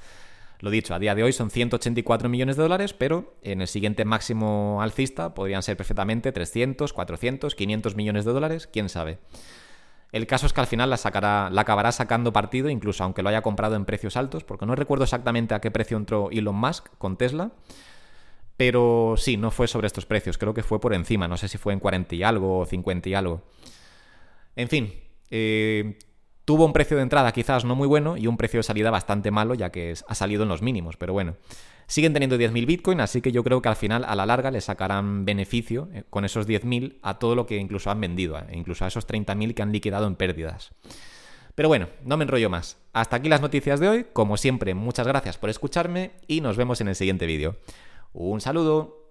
Lo 0.59 0.69
dicho, 0.69 0.93
a 0.93 0.99
día 0.99 1.15
de 1.15 1.23
hoy 1.23 1.31
son 1.31 1.49
184 1.49 2.27
millones 2.27 2.57
de 2.57 2.63
dólares, 2.63 2.93
pero 2.93 3.33
en 3.43 3.61
el 3.61 3.67
siguiente 3.67 4.03
máximo 4.03 4.81
alcista 4.81 5.33
podrían 5.33 5.63
ser 5.63 5.77
perfectamente 5.77 6.33
300, 6.33 6.91
400, 6.91 7.55
500 7.55 7.95
millones 7.95 8.25
de 8.25 8.33
dólares, 8.33 8.67
quién 8.67 8.89
sabe. 8.89 9.19
El 10.11 10.27
caso 10.27 10.47
es 10.47 10.53
que 10.53 10.59
al 10.59 10.67
final 10.67 10.89
la, 10.89 10.97
sacará, 10.97 11.49
la 11.49 11.61
acabará 11.61 11.91
sacando 11.93 12.33
partido, 12.33 12.69
incluso 12.69 13.03
aunque 13.03 13.23
lo 13.23 13.29
haya 13.29 13.41
comprado 13.41 13.75
en 13.75 13.85
precios 13.85 14.17
altos, 14.17 14.43
porque 14.43 14.65
no 14.65 14.75
recuerdo 14.75 15.05
exactamente 15.05 15.53
a 15.53 15.61
qué 15.61 15.71
precio 15.71 15.95
entró 15.95 16.29
Elon 16.31 16.55
Musk 16.55 16.87
con 16.97 17.15
Tesla, 17.15 17.51
pero 18.57 19.15
sí, 19.15 19.37
no 19.37 19.51
fue 19.51 19.69
sobre 19.69 19.87
estos 19.87 20.05
precios, 20.05 20.37
creo 20.37 20.53
que 20.53 20.63
fue 20.63 20.81
por 20.81 20.93
encima, 20.93 21.29
no 21.29 21.37
sé 21.37 21.47
si 21.47 21.57
fue 21.57 21.71
en 21.71 21.79
40 21.79 22.15
y 22.15 22.23
algo 22.23 22.59
o 22.59 22.65
50 22.65 23.07
y 23.07 23.13
algo. 23.13 23.43
En 24.57 24.67
fin, 24.67 24.93
eh, 25.29 25.97
tuvo 26.49 26.65
un 26.65 26.73
precio 26.73 26.97
de 26.97 27.03
entrada 27.03 27.31
quizás 27.31 27.63
no 27.63 27.75
muy 27.75 27.87
bueno 27.87 28.17
y 28.17 28.25
un 28.25 28.35
precio 28.35 28.57
de 28.57 28.63
salida 28.63 28.89
bastante 28.89 29.29
malo, 29.29 29.53
ya 29.53 29.69
que 29.69 29.93
ha 30.07 30.15
salido 30.15 30.41
en 30.41 30.49
los 30.49 30.63
mínimos, 30.63 30.97
pero 30.97 31.13
bueno. 31.13 31.35
Siguen 31.85 32.11
teniendo 32.11 32.37
10.000 32.37 32.65
Bitcoin, 32.65 33.01
así 33.01 33.21
que 33.21 33.31
yo 33.31 33.43
creo 33.43 33.61
que 33.61 33.69
al 33.69 33.75
final, 33.75 34.03
a 34.03 34.15
la 34.15 34.25
larga, 34.25 34.49
le 34.49 34.59
sacarán 34.59 35.25
beneficio 35.25 35.89
eh, 35.93 36.05
con 36.09 36.25
esos 36.25 36.47
10.000 36.47 36.97
a 37.03 37.19
todo 37.19 37.35
lo 37.35 37.45
que 37.45 37.57
incluso 37.57 37.91
han 37.91 38.01
vendido, 38.01 38.35
eh, 38.39 38.47
incluso 38.53 38.83
a 38.83 38.87
esos 38.87 39.07
30.000 39.07 39.53
que 39.53 39.61
han 39.61 39.71
liquidado 39.71 40.07
en 40.07 40.15
pérdidas. 40.15 40.71
Pero 41.53 41.67
bueno, 41.67 41.87
no 42.03 42.17
me 42.17 42.23
enrollo 42.23 42.49
más. 42.49 42.77
Hasta 42.93 43.17
aquí 43.17 43.29
las 43.29 43.41
noticias 43.41 43.79
de 43.79 43.87
hoy. 43.87 44.07
Como 44.11 44.35
siempre, 44.35 44.73
muchas 44.73 45.05
gracias 45.05 45.37
por 45.37 45.51
escucharme 45.51 46.13
y 46.25 46.41
nos 46.41 46.57
vemos 46.57 46.81
en 46.81 46.87
el 46.87 46.95
siguiente 46.95 47.27
vídeo. 47.27 47.57
Un 48.11 48.41
saludo. 48.41 49.08